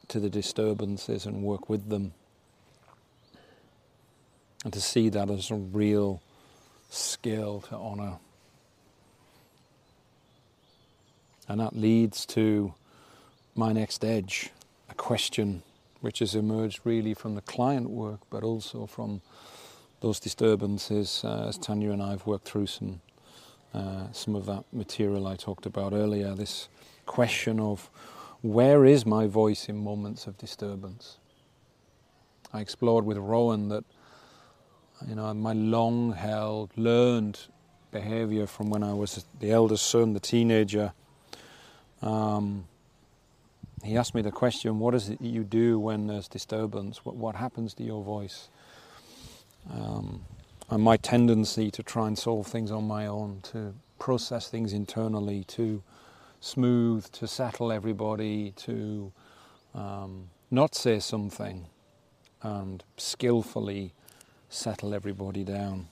to 0.08 0.20
the 0.20 0.30
disturbances 0.30 1.26
and 1.26 1.42
work 1.42 1.68
with 1.68 1.88
them. 1.88 2.14
And 4.64 4.72
to 4.72 4.80
see 4.80 5.08
that 5.10 5.30
as 5.30 5.50
a 5.50 5.56
real 5.56 6.22
skill 6.88 7.60
to 7.68 7.74
honour. 7.74 8.18
And 11.48 11.60
that 11.60 11.76
leads 11.76 12.26
to 12.26 12.74
my 13.54 13.72
next 13.72 14.04
edge, 14.04 14.50
a 14.88 14.94
question 14.94 15.62
which 16.00 16.18
has 16.18 16.34
emerged 16.34 16.80
really 16.84 17.14
from 17.14 17.34
the 17.34 17.40
client 17.40 17.90
work, 17.90 18.20
but 18.30 18.42
also 18.42 18.86
from 18.86 19.22
those 20.00 20.20
disturbances 20.20 21.22
uh, 21.24 21.46
as 21.48 21.56
Tanya 21.56 21.90
and 21.90 22.02
I 22.02 22.10
have 22.10 22.26
worked 22.26 22.46
through 22.46 22.66
some 22.66 23.00
uh, 23.74 24.10
some 24.12 24.34
of 24.34 24.46
that 24.46 24.64
material 24.72 25.26
I 25.26 25.36
talked 25.36 25.66
about 25.66 25.92
earlier. 25.92 26.34
This 26.34 26.68
question 27.04 27.60
of 27.60 27.90
where 28.40 28.86
is 28.86 29.04
my 29.04 29.26
voice 29.26 29.68
in 29.68 29.76
moments 29.76 30.26
of 30.26 30.38
disturbance? 30.38 31.18
I 32.52 32.60
explored 32.60 33.04
with 33.04 33.18
Rowan 33.18 33.68
that 33.68 33.84
you 35.06 35.14
know 35.14 35.32
my 35.34 35.52
long 35.52 36.12
held 36.12 36.70
learned 36.76 37.38
behavior 37.90 38.46
from 38.46 38.70
when 38.70 38.82
I 38.82 38.92
was 38.92 39.24
the 39.40 39.50
eldest 39.50 39.86
son, 39.86 40.12
the 40.12 40.20
teenager. 40.20 40.92
Um, 42.02 42.66
he 43.82 43.96
asked 43.96 44.14
me 44.14 44.22
the 44.22 44.32
question, 44.32 44.78
what 44.78 44.94
is 44.94 45.08
it 45.08 45.20
you 45.20 45.44
do 45.44 45.78
when 45.78 46.06
there's 46.08 46.28
disturbance? 46.28 47.04
What, 47.04 47.16
what 47.16 47.36
happens 47.36 47.72
to 47.74 47.84
your 47.84 48.02
voice? 48.02 48.48
Um, 49.70 50.24
and 50.68 50.82
my 50.82 50.96
tendency 50.96 51.70
to 51.70 51.82
try 51.82 52.08
and 52.08 52.18
solve 52.18 52.46
things 52.46 52.70
on 52.70 52.84
my 52.84 53.06
own, 53.06 53.40
to 53.52 53.74
process 53.98 54.48
things 54.48 54.72
internally, 54.72 55.44
to 55.44 55.82
smooth, 56.40 57.10
to 57.12 57.26
settle 57.26 57.70
everybody, 57.70 58.52
to 58.56 59.12
um, 59.74 60.30
not 60.50 60.74
say 60.74 60.98
something 60.98 61.66
and 62.42 62.82
skillfully 62.96 63.92
settle 64.48 64.94
everybody 64.94 65.44
down. 65.44 65.88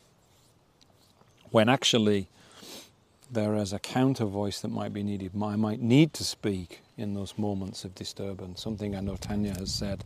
when 1.50 1.68
actually 1.68 2.28
there 3.30 3.54
is 3.56 3.72
a 3.72 3.78
counter 3.78 4.24
voice 4.24 4.60
that 4.60 4.68
might 4.68 4.92
be 4.92 5.02
needed. 5.02 5.32
I 5.42 5.56
might 5.56 5.80
need 5.80 6.12
to 6.14 6.24
speak 6.24 6.82
in 6.96 7.14
those 7.14 7.38
moments 7.38 7.84
of 7.84 7.94
disturbance. 7.94 8.62
Something 8.62 8.96
I 8.96 9.00
know 9.00 9.16
Tanya 9.16 9.54
has 9.58 9.72
said 9.74 10.04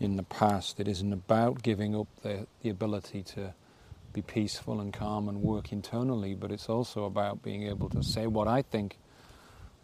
in 0.00 0.16
the 0.16 0.22
past. 0.22 0.80
It 0.80 0.88
isn't 0.88 1.12
about 1.12 1.62
giving 1.62 1.96
up 1.96 2.08
the, 2.22 2.46
the 2.62 2.70
ability 2.70 3.22
to 3.34 3.54
be 4.12 4.22
peaceful 4.22 4.80
and 4.80 4.92
calm 4.92 5.28
and 5.28 5.42
work 5.42 5.72
internally, 5.72 6.34
but 6.34 6.52
it's 6.52 6.68
also 6.68 7.04
about 7.04 7.42
being 7.42 7.64
able 7.64 7.88
to 7.90 8.02
say 8.02 8.26
what 8.26 8.48
I 8.48 8.62
think 8.62 8.98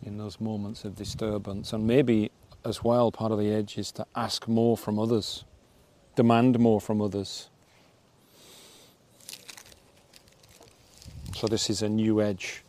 in 0.02 0.18
those 0.18 0.40
moments 0.40 0.84
of 0.84 0.96
disturbance. 0.96 1.72
And 1.72 1.86
maybe 1.86 2.30
as 2.64 2.84
well, 2.84 3.12
part 3.12 3.32
of 3.32 3.38
the 3.38 3.52
edge 3.52 3.78
is 3.78 3.92
to 3.92 4.06
ask 4.16 4.48
more 4.48 4.76
from 4.76 4.98
others, 4.98 5.44
demand 6.16 6.58
more 6.60 6.80
from 6.80 7.02
others. 7.02 7.50
So, 11.36 11.48
this 11.48 11.68
is 11.68 11.82
a 11.82 11.88
new 11.88 12.22
edge 12.22 12.62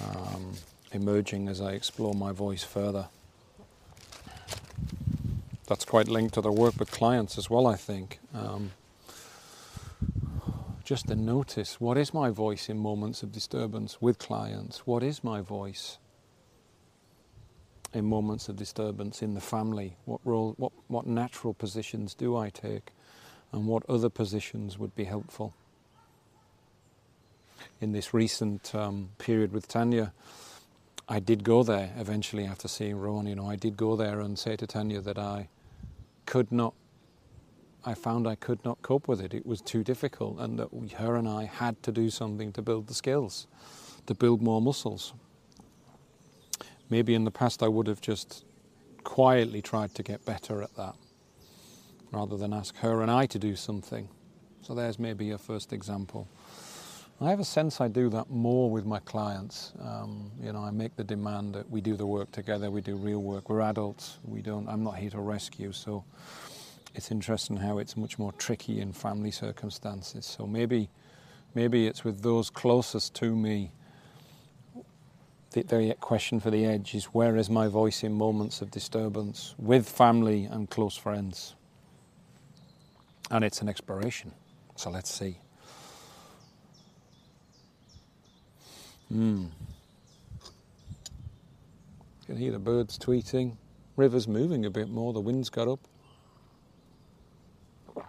um, 0.00 0.52
emerging 0.92 1.48
as 1.48 1.60
I 1.60 1.72
explore 1.72 2.14
my 2.14 2.30
voice 2.30 2.62
further. 2.62 3.08
That's 5.66 5.84
quite 5.84 6.06
linked 6.06 6.34
to 6.34 6.40
the 6.40 6.52
work 6.52 6.78
with 6.78 6.92
clients 6.92 7.38
as 7.38 7.50
well, 7.50 7.66
I 7.66 7.74
think. 7.74 8.20
Um, 8.32 8.70
just 10.84 11.08
to 11.08 11.16
notice 11.16 11.80
what 11.80 11.98
is 11.98 12.14
my 12.14 12.30
voice 12.30 12.68
in 12.68 12.78
moments 12.78 13.24
of 13.24 13.32
disturbance 13.32 14.00
with 14.00 14.20
clients? 14.20 14.86
What 14.86 15.02
is 15.02 15.24
my 15.24 15.40
voice 15.40 15.98
in 17.92 18.04
moments 18.04 18.48
of 18.48 18.54
disturbance 18.54 19.20
in 19.20 19.34
the 19.34 19.40
family? 19.40 19.96
What 20.04 20.20
role, 20.24 20.54
what, 20.58 20.72
what 20.86 21.08
natural 21.08 21.54
positions 21.54 22.14
do 22.14 22.36
I 22.36 22.50
take? 22.50 22.92
And 23.50 23.66
what 23.66 23.82
other 23.88 24.08
positions 24.08 24.78
would 24.78 24.94
be 24.94 25.04
helpful? 25.04 25.54
In 27.82 27.90
this 27.90 28.14
recent 28.14 28.72
um, 28.76 29.08
period 29.18 29.52
with 29.52 29.66
Tanya, 29.66 30.12
I 31.08 31.18
did 31.18 31.42
go 31.42 31.64
there 31.64 31.92
eventually 31.98 32.44
after 32.44 32.68
seeing 32.68 32.94
Rowan. 32.94 33.26
You 33.26 33.34
know, 33.34 33.50
I 33.50 33.56
did 33.56 33.76
go 33.76 33.96
there 33.96 34.20
and 34.20 34.38
say 34.38 34.54
to 34.54 34.68
Tanya 34.68 35.00
that 35.00 35.18
I 35.18 35.48
could 36.24 36.52
not 36.52 36.74
I 37.84 37.94
found 37.94 38.28
I 38.28 38.36
could 38.36 38.64
not 38.64 38.80
cope 38.82 39.08
with 39.08 39.20
it. 39.20 39.34
It 39.34 39.44
was 39.44 39.60
too 39.60 39.82
difficult, 39.82 40.38
and 40.38 40.56
that 40.60 40.72
we, 40.72 40.90
her 40.90 41.16
and 41.16 41.28
I 41.28 41.46
had 41.46 41.82
to 41.82 41.90
do 41.90 42.08
something 42.08 42.52
to 42.52 42.62
build 42.62 42.86
the 42.86 42.94
skills, 42.94 43.48
to 44.06 44.14
build 44.14 44.40
more 44.40 44.62
muscles. 44.62 45.12
Maybe 46.88 47.14
in 47.16 47.24
the 47.24 47.32
past 47.32 47.64
I 47.64 47.66
would 47.66 47.88
have 47.88 48.00
just 48.00 48.44
quietly 49.02 49.60
tried 49.60 49.96
to 49.96 50.04
get 50.04 50.24
better 50.24 50.62
at 50.62 50.76
that, 50.76 50.94
rather 52.12 52.36
than 52.36 52.52
ask 52.52 52.76
her 52.76 53.02
and 53.02 53.10
I 53.10 53.26
to 53.26 53.40
do 53.40 53.56
something. 53.56 54.08
So 54.60 54.72
there's 54.76 55.00
maybe 55.00 55.32
a 55.32 55.38
first 55.38 55.72
example. 55.72 56.28
I 57.22 57.30
have 57.30 57.40
a 57.40 57.44
sense 57.44 57.80
I 57.80 57.88
do 57.88 58.08
that 58.10 58.30
more 58.30 58.68
with 58.68 58.84
my 58.84 58.98
clients. 59.00 59.72
Um, 59.80 60.32
you 60.42 60.52
know, 60.52 60.60
I 60.60 60.70
make 60.72 60.96
the 60.96 61.04
demand 61.04 61.54
that 61.54 61.70
we 61.70 61.80
do 61.80 61.94
the 61.94 62.06
work 62.06 62.32
together. 62.32 62.70
We 62.70 62.80
do 62.80 62.96
real 62.96 63.22
work. 63.22 63.48
We're 63.48 63.60
adults. 63.60 64.18
We 64.24 64.42
don't. 64.42 64.68
I'm 64.68 64.82
not 64.82 64.96
here 64.96 65.10
to 65.10 65.20
rescue. 65.20 65.72
So 65.72 66.04
it's 66.94 67.10
interesting 67.10 67.56
how 67.56 67.78
it's 67.78 67.96
much 67.96 68.18
more 68.18 68.32
tricky 68.32 68.80
in 68.80 68.92
family 68.92 69.30
circumstances. 69.30 70.26
So 70.26 70.46
maybe, 70.46 70.88
maybe 71.54 71.86
it's 71.86 72.02
with 72.02 72.22
those 72.22 72.50
closest 72.50 73.14
to 73.16 73.36
me. 73.36 73.72
The, 75.52 75.62
the 75.62 75.94
question 76.00 76.40
for 76.40 76.50
the 76.50 76.64
edge 76.64 76.94
is 76.94 77.04
where 77.06 77.36
is 77.36 77.48
my 77.48 77.68
voice 77.68 78.02
in 78.02 78.14
moments 78.14 78.62
of 78.62 78.70
disturbance 78.70 79.54
with 79.58 79.88
family 79.88 80.44
and 80.44 80.68
close 80.68 80.96
friends? 80.96 81.54
And 83.30 83.44
it's 83.44 83.60
an 83.60 83.68
exploration. 83.68 84.32
So 84.76 84.90
let's 84.90 85.12
see. 85.12 85.41
Hmm. 89.12 89.44
You 92.20 92.26
can 92.26 92.36
hear 92.38 92.50
the 92.50 92.58
birds 92.58 92.98
tweeting. 92.98 93.56
River's 93.96 94.26
moving 94.26 94.64
a 94.64 94.70
bit 94.70 94.88
more. 94.88 95.12
The 95.12 95.20
wind's 95.20 95.50
got 95.50 95.68
up 95.68 95.80
A 97.96 98.02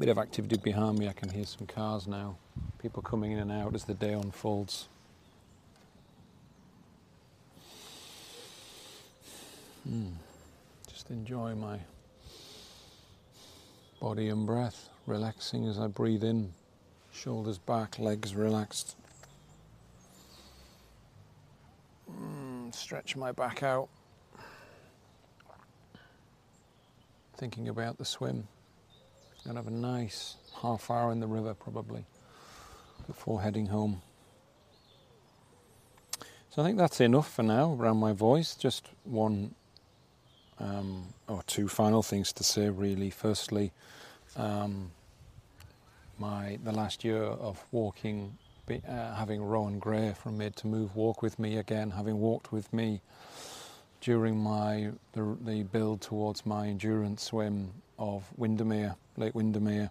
bit 0.00 0.08
of 0.08 0.18
activity 0.18 0.56
behind 0.56 0.98
me. 0.98 1.06
I 1.08 1.12
can 1.12 1.28
hear 1.28 1.44
some 1.44 1.68
cars 1.68 2.08
now. 2.08 2.38
People 2.82 3.02
coming 3.04 3.30
in 3.30 3.38
and 3.38 3.52
out 3.52 3.72
as 3.76 3.84
the 3.84 3.94
day 3.94 4.14
unfolds. 4.14 4.88
Hmm. 9.88 10.08
Just 10.88 11.08
enjoy 11.10 11.54
my 11.54 11.78
body 14.00 14.28
and 14.28 14.44
breath, 14.44 14.88
relaxing 15.06 15.68
as 15.68 15.78
I 15.78 15.86
breathe 15.86 16.24
in, 16.24 16.52
shoulders 17.12 17.58
back, 17.58 18.00
legs 18.00 18.34
relaxed. 18.34 18.96
Mm, 22.10 22.74
stretch 22.74 23.16
my 23.16 23.32
back 23.32 23.62
out. 23.62 23.88
Thinking 27.36 27.68
about 27.68 27.98
the 27.98 28.04
swim. 28.04 28.48
Gonna 29.44 29.60
have 29.60 29.68
a 29.68 29.70
nice 29.70 30.36
half 30.60 30.90
hour 30.90 31.12
in 31.12 31.20
the 31.20 31.26
river 31.26 31.54
probably 31.54 32.04
before 33.06 33.40
heading 33.40 33.66
home. 33.66 34.02
So 36.50 36.62
I 36.62 36.64
think 36.64 36.78
that's 36.78 37.00
enough 37.00 37.32
for 37.32 37.42
now 37.42 37.74
around 37.74 37.98
my 37.98 38.12
voice. 38.12 38.54
Just 38.54 38.88
one 39.04 39.54
um, 40.58 41.14
or 41.28 41.42
two 41.44 41.68
final 41.68 42.02
things 42.02 42.32
to 42.34 42.44
say 42.44 42.68
really. 42.68 43.10
Firstly, 43.10 43.72
um, 44.36 44.90
my 46.18 46.58
the 46.64 46.72
last 46.72 47.04
year 47.04 47.22
of 47.22 47.64
walking, 47.70 48.36
uh, 48.76 49.14
having 49.14 49.42
Rowan 49.42 49.78
Gray 49.78 50.14
from 50.14 50.38
Made 50.38 50.56
to 50.56 50.66
Move 50.66 50.94
walk 50.94 51.22
with 51.22 51.38
me 51.38 51.56
again, 51.56 51.90
having 51.90 52.18
walked 52.18 52.52
with 52.52 52.72
me 52.72 53.00
during 54.00 54.38
my 54.38 54.90
the, 55.12 55.36
the 55.44 55.62
build 55.64 56.00
towards 56.00 56.46
my 56.46 56.68
endurance 56.68 57.22
swim 57.24 57.72
of 57.98 58.24
Windermere, 58.36 58.96
Lake 59.16 59.34
Windermere. 59.34 59.90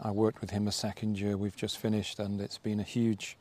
I 0.00 0.10
worked 0.10 0.40
with 0.40 0.50
him 0.50 0.68
a 0.68 0.72
second 0.72 1.18
year. 1.18 1.36
We've 1.36 1.56
just 1.56 1.78
finished, 1.78 2.18
and 2.18 2.40
it's 2.40 2.58
been 2.58 2.80
a 2.80 2.84
huge 2.84 3.36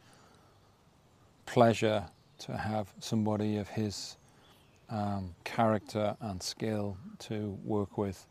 pleasure 1.45 2.05
to 2.39 2.57
have 2.57 2.93
somebody 2.99 3.57
of 3.57 3.69
his 3.69 4.17
um, 4.89 5.35
character 5.43 6.15
and 6.21 6.41
skill 6.41 6.97
to 7.19 7.57
work 7.63 7.97
with 7.97 8.25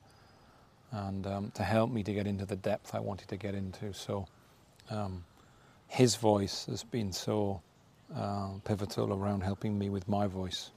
and 0.91 1.27
um, 1.27 1.51
to 1.53 1.63
help 1.63 1.91
me 1.91 2.03
to 2.03 2.13
get 2.13 2.27
into 2.27 2.47
the 2.47 2.57
depth 2.57 2.95
I 2.95 3.01
wanted 3.01 3.29
to 3.29 3.37
get 3.37 3.55
into. 3.55 3.93
So 3.93 4.27
um, 4.91 5.25
his 5.89 6.17
voice 6.17 6.67
has 6.67 6.85
been 6.85 7.13
so 7.13 7.63
uh, 8.15 8.51
pivotal 8.65 9.13
around 9.13 9.43
helping 9.43 9.79
me 9.79 9.89
with 9.89 10.09
my 10.09 10.27
voice. 10.27 10.71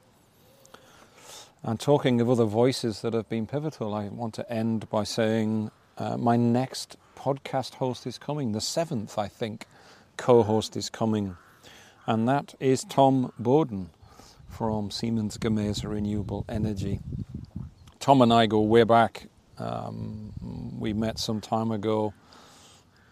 And 1.63 1.80
talking 1.80 2.19
of 2.21 2.30
other 2.30 2.45
voices 2.45 3.02
that 3.02 3.13
have 3.13 3.30
been 3.30 3.45
pivotal, 3.45 3.93
I 3.93 4.08
want 4.08 4.34
to 4.36 4.52
end 4.52 4.89
by 4.89 5.04
saying 5.04 5.69
uh, 5.97 6.17
my 6.17 6.36
next 6.36 6.97
podcast 7.15 7.76
host 7.76 8.08
is 8.08 8.17
coming, 8.17 8.54
the 8.54 8.62
seventh, 8.62 9.19
I 9.19 9.28
think, 9.28 9.67
co 10.17 10.41
host 10.41 10.76
is 10.76 10.89
coming, 10.89 11.38
and 12.08 12.28
that 12.28 12.56
is 12.60 12.84
Tom 12.84 13.32
Bowden 13.38 13.91
from 14.50 14.89
Siemens 14.89 15.38
Gamesa 15.38 15.89
Renewable 15.89 16.45
Energy. 16.50 17.00
Tom 18.00 18.24
and 18.24 18.34
I 18.34 18.47
go 18.47 18.62
way 18.62 18.84
back. 18.84 19.28
Um, 19.60 20.34
we 20.80 20.93
met 20.93 21.19
some 21.19 21.39
time 21.41 21.71
ago. 21.71 22.13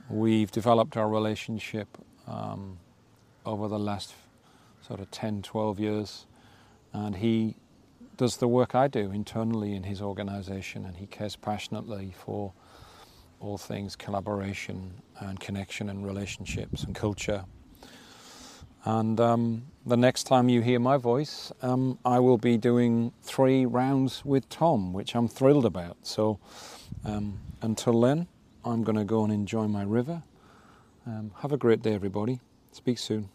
We've 0.10 0.52
developed 0.52 0.98
our 0.98 1.08
relationship 1.08 1.88
um, 2.26 2.80
over 3.46 3.68
the 3.68 3.78
last 3.78 4.14
sort 4.82 5.00
of 5.00 5.12
10, 5.12 5.44
12 5.44 5.80
years, 5.80 6.26
and 6.94 7.16
he 7.16 7.56
does 8.18 8.38
the 8.38 8.48
work 8.48 8.74
I 8.74 8.88
do 8.88 9.12
internally 9.12 9.76
in 9.76 9.84
his 9.84 10.02
organization, 10.02 10.84
and 10.86 10.98
he 10.98 11.06
cares 11.06 11.36
passionately 11.36 12.14
for 12.18 12.54
all 13.40 13.60
things 13.60 13.96
collaboration 13.96 14.94
and 15.20 15.40
connection 15.40 15.90
and 15.90 16.04
relationships 16.04 16.84
and 16.84 16.96
culture. 16.96 17.46
And 18.86 19.20
um, 19.20 19.68
the 19.86 19.98
next 19.98 20.24
time 20.24 20.50
you 20.50 20.62
hear 20.62 20.80
my 20.80 20.98
voice, 20.98 21.52
um, 21.62 22.00
I 22.04 22.20
will 22.20 22.40
be 22.40 22.58
doing 22.58 23.14
three 23.22 23.66
rounds 23.66 24.26
with 24.26 24.50
Tom, 24.50 24.92
which 24.92 25.16
I'm 25.16 25.28
thrilled 25.28 25.66
about. 25.66 25.98
So 26.02 26.40
um, 27.06 27.40
until 27.62 28.02
then, 28.02 28.28
I'm 28.64 28.84
going 28.84 28.98
to 28.98 29.06
go 29.06 29.24
and 29.24 29.32
enjoy 29.32 29.68
my 29.68 29.84
river. 29.84 30.24
Um, 31.06 31.32
have 31.40 31.52
a 31.52 31.58
great 31.58 31.82
day, 31.82 31.94
everybody. 31.94 32.40
Speak 32.72 32.98
soon. 32.98 33.30